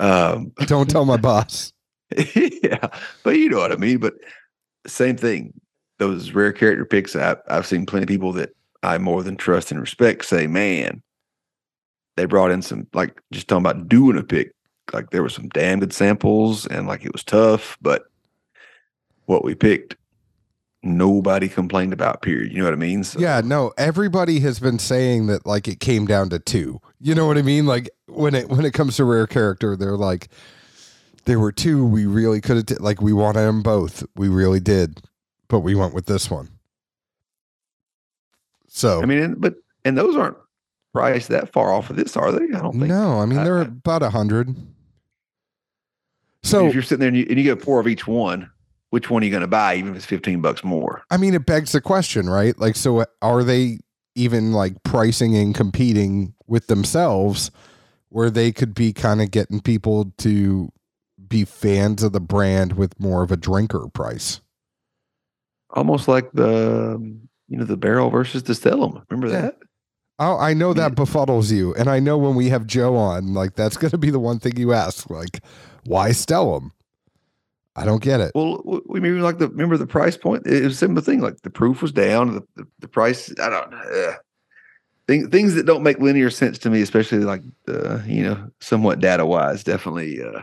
um, 0.00 0.50
Don't 0.66 0.90
tell 0.90 1.04
my 1.04 1.16
boss. 1.18 1.72
yeah, 2.62 2.88
but 3.22 3.36
you 3.36 3.48
know 3.48 3.58
what 3.58 3.72
I 3.72 3.76
mean. 3.76 3.98
But 3.98 4.14
same 4.86 5.16
thing. 5.16 5.52
Those 5.98 6.32
rare 6.32 6.52
character 6.52 6.84
picks, 6.84 7.14
I, 7.14 7.36
I've 7.48 7.66
seen 7.66 7.86
plenty 7.86 8.04
of 8.04 8.08
people 8.08 8.32
that 8.32 8.50
I 8.82 8.98
more 8.98 9.22
than 9.22 9.36
trust 9.36 9.70
and 9.70 9.80
respect 9.80 10.24
say, 10.24 10.46
"Man, 10.46 11.02
they 12.16 12.24
brought 12.24 12.50
in 12.50 12.62
some 12.62 12.86
like 12.92 13.20
just 13.32 13.48
talking 13.48 13.64
about 13.64 13.88
doing 13.88 14.18
a 14.18 14.22
pick. 14.22 14.52
Like 14.92 15.10
there 15.10 15.22
were 15.22 15.28
some 15.28 15.48
damn 15.48 15.80
good 15.80 15.92
samples, 15.92 16.66
and 16.66 16.86
like 16.86 17.04
it 17.04 17.12
was 17.12 17.24
tough, 17.24 17.78
but 17.80 18.04
what 19.26 19.44
we 19.44 19.54
picked, 19.54 19.96
nobody 20.82 21.48
complained 21.48 21.92
about. 21.92 22.22
Period. 22.22 22.52
You 22.52 22.58
know 22.58 22.64
what 22.64 22.74
I 22.74 22.76
mean? 22.76 23.04
So, 23.04 23.18
Yeah, 23.20 23.40
no, 23.44 23.72
everybody 23.78 24.40
has 24.40 24.58
been 24.58 24.78
saying 24.78 25.26
that 25.28 25.46
like 25.46 25.68
it 25.68 25.80
came 25.80 26.06
down 26.06 26.30
to 26.30 26.38
two. 26.38 26.80
You 27.00 27.14
know 27.14 27.26
what 27.26 27.38
I 27.38 27.42
mean? 27.42 27.66
Like 27.66 27.90
when 28.06 28.34
it 28.34 28.48
when 28.48 28.64
it 28.64 28.74
comes 28.74 28.96
to 28.96 29.04
rare 29.04 29.26
character, 29.26 29.76
they're 29.76 29.96
like 29.96 30.28
There 31.24 31.38
were 31.38 31.52
two 31.52 31.84
we 31.86 32.06
really 32.06 32.40
could 32.40 32.56
have, 32.56 32.66
t- 32.66 32.74
like, 32.76 33.00
we 33.00 33.12
wanted 33.12 33.40
them 33.42 33.62
both. 33.62 34.04
We 34.16 34.28
really 34.28 34.60
did. 34.60 35.00
But 35.48 35.60
we 35.60 35.74
went 35.74 35.94
with 35.94 36.06
this 36.06 36.30
one. 36.30 36.48
So, 38.68 39.02
I 39.02 39.06
mean, 39.06 39.18
and, 39.18 39.40
but 39.40 39.56
and 39.84 39.96
those 39.98 40.16
aren't 40.16 40.36
priced 40.94 41.28
that 41.28 41.52
far 41.52 41.72
off 41.72 41.90
of 41.90 41.96
this, 41.96 42.16
are 42.16 42.32
they? 42.32 42.44
I 42.56 42.60
don't 42.60 42.72
think. 42.72 42.86
no, 42.86 43.20
I 43.20 43.26
mean, 43.26 43.38
I- 43.38 43.44
they're 43.44 43.58
I- 43.58 43.62
about 43.62 44.02
a 44.02 44.10
hundred. 44.10 44.48
I 44.48 44.52
mean, 44.52 44.66
So, 46.42 46.66
if 46.66 46.74
you're 46.74 46.82
sitting 46.82 47.00
there 47.00 47.08
and 47.08 47.16
you, 47.16 47.26
and 47.28 47.38
you 47.38 47.44
get 47.44 47.62
four 47.62 47.80
of 47.80 47.86
each 47.86 48.06
one, 48.06 48.50
which 48.90 49.10
one 49.10 49.22
are 49.22 49.24
you 49.26 49.30
going 49.30 49.42
to 49.42 49.46
buy, 49.46 49.76
even 49.76 49.90
if 49.90 49.96
it's 49.96 50.06
fifteen 50.06 50.40
bucks 50.40 50.64
more? 50.64 51.02
I 51.10 51.16
mean, 51.18 51.34
it 51.34 51.46
begs 51.46 51.72
the 51.72 51.80
question, 51.80 52.28
right? 52.28 52.58
Like, 52.58 52.76
so 52.76 53.00
uh, 53.00 53.04
are 53.20 53.44
they 53.44 53.78
even 54.14 54.52
like 54.52 54.82
pricing 54.82 55.36
and 55.36 55.54
competing 55.54 56.34
with 56.46 56.66
themselves 56.66 57.50
where 58.10 58.28
they 58.30 58.52
could 58.52 58.74
be 58.74 58.92
kind 58.92 59.22
of 59.22 59.30
getting 59.30 59.60
people 59.60 60.12
to 60.18 60.70
be 61.32 61.44
fans 61.44 62.02
of 62.02 62.12
the 62.12 62.20
brand 62.20 62.74
with 62.74 62.98
more 63.00 63.22
of 63.22 63.32
a 63.32 63.36
drinker 63.36 63.88
price? 63.92 64.40
Almost 65.70 66.06
like 66.06 66.30
the 66.32 66.94
um, 66.94 67.28
you 67.48 67.56
know 67.56 67.64
the 67.64 67.76
Barrell 67.76 68.10
versus 68.10 68.44
the 68.44 68.52
Stellum. 68.52 69.02
Remember 69.10 69.28
that? 69.30 69.56
Oh, 70.18 70.38
I 70.38 70.54
know 70.54 70.72
that 70.74 70.94
befuddles 70.94 71.50
you. 71.50 71.74
And 71.74 71.88
I 71.88 71.98
know 71.98 72.16
when 72.16 72.36
we 72.36 72.48
have 72.50 72.66
Joe 72.66 72.94
on, 72.94 73.34
like, 73.34 73.56
that's 73.56 73.76
going 73.76 73.90
to 73.90 73.98
be 73.98 74.10
the 74.10 74.20
one 74.20 74.38
thing 74.38 74.56
you 74.56 74.72
ask. 74.72 75.10
Like, 75.10 75.42
why 75.84 76.10
Stellum? 76.10 76.70
I 77.74 77.84
don't 77.84 78.02
get 78.02 78.20
it. 78.20 78.32
Well, 78.34 78.62
we 78.86 78.98
even 79.00 79.22
like 79.22 79.38
the 79.38 79.48
remember 79.48 79.78
the 79.78 79.86
price 79.86 80.16
point. 80.16 80.46
It 80.46 80.62
was 80.62 80.74
a 80.74 80.76
simple 80.76 81.02
thing. 81.02 81.20
Like 81.20 81.40
the 81.42 81.50
proof 81.50 81.80
was 81.80 81.90
down. 81.90 82.34
The, 82.34 82.46
the, 82.56 82.68
the 82.80 82.88
price. 82.88 83.32
I 83.40 83.48
don't. 83.48 83.72
Uh, 83.72 84.12
thing, 85.06 85.30
things 85.30 85.54
that 85.54 85.64
don't 85.64 85.82
make 85.82 85.98
linear 85.98 86.28
sense 86.28 86.58
to 86.58 86.70
me, 86.70 86.82
especially 86.82 87.20
like 87.20 87.40
uh, 87.68 88.00
you 88.06 88.24
know 88.24 88.50
somewhat 88.60 89.00
data 89.00 89.24
wise, 89.24 89.64
definitely 89.64 90.22
uh, 90.22 90.42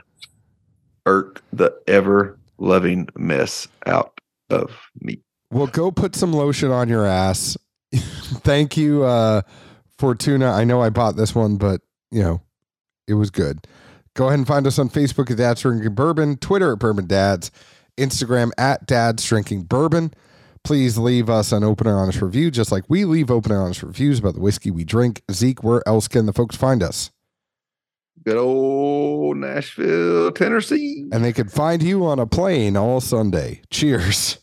irk 1.10 1.42
the 1.52 1.76
ever 1.88 2.38
loving 2.60 3.10
mess 3.18 3.68
out 3.88 4.20
of 4.50 4.72
me. 5.02 5.22
Well, 5.52 5.68
go 5.68 5.92
put 5.92 6.16
some 6.16 6.32
lotion 6.32 6.72
on 6.72 6.88
your 6.88 7.06
ass. 7.06 7.58
Thank 7.96 8.78
you 8.78 9.04
uh, 9.04 9.42
Fortuna. 9.98 10.52
I 10.52 10.64
know 10.64 10.82
I 10.82 10.90
bought 10.90 11.16
this 11.16 11.34
one, 11.34 11.58
but 11.58 11.82
you 12.12 12.22
know, 12.22 12.42
it 13.08 13.16
was 13.16 13.32
good. 13.32 13.68
Go 14.16 14.28
ahead 14.28 14.40
and 14.40 14.48
find 14.48 14.68
us 14.68 14.78
on 14.78 14.90
Facebook 14.90 15.32
at 15.32 15.38
Dad's 15.38 15.62
Drinking 15.62 15.96
Bourbon, 15.96 16.38
Twitter 16.38 16.74
at 16.74 16.80
Bourbon 16.80 17.08
Dads, 17.08 17.52
Instagram 17.98 18.52
at 18.58 18.86
Dad's 18.86 19.26
Drinking 19.26 19.64
Bourbon. 19.64 20.14
Please 20.64 20.98
leave 20.98 21.30
us 21.30 21.52
an 21.52 21.64
open 21.64 21.88
honest 21.88 22.22
review, 22.22 22.52
just 22.52 22.72
like 22.72 22.84
we 22.90 23.06
leave 23.06 23.32
open 23.32 23.52
honest 23.52 23.82
reviews 23.82 24.20
about 24.20 24.36
the 24.36 24.42
whiskey 24.42 24.70
we 24.70 24.84
drink. 24.84 25.24
Zeke, 25.32 25.64
where 25.64 25.82
else 25.88 26.08
can 26.08 26.26
the 26.26 26.34
folks 26.34 26.56
find 26.56 26.84
us? 26.84 27.12
Good 28.26 28.38
old 28.38 29.38
Nashville, 29.38 30.32
Tennessee. 30.32 31.08
And 31.12 31.24
they 31.24 31.34
could 31.34 31.52
find 31.52 31.82
you 31.82 32.06
on 32.06 32.20
a 32.20 32.28
plane 32.28 32.76
all 32.76 33.02
Sunday. 33.02 33.62
Cheers. 33.70 34.40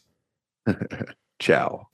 Ciao. 1.38 1.88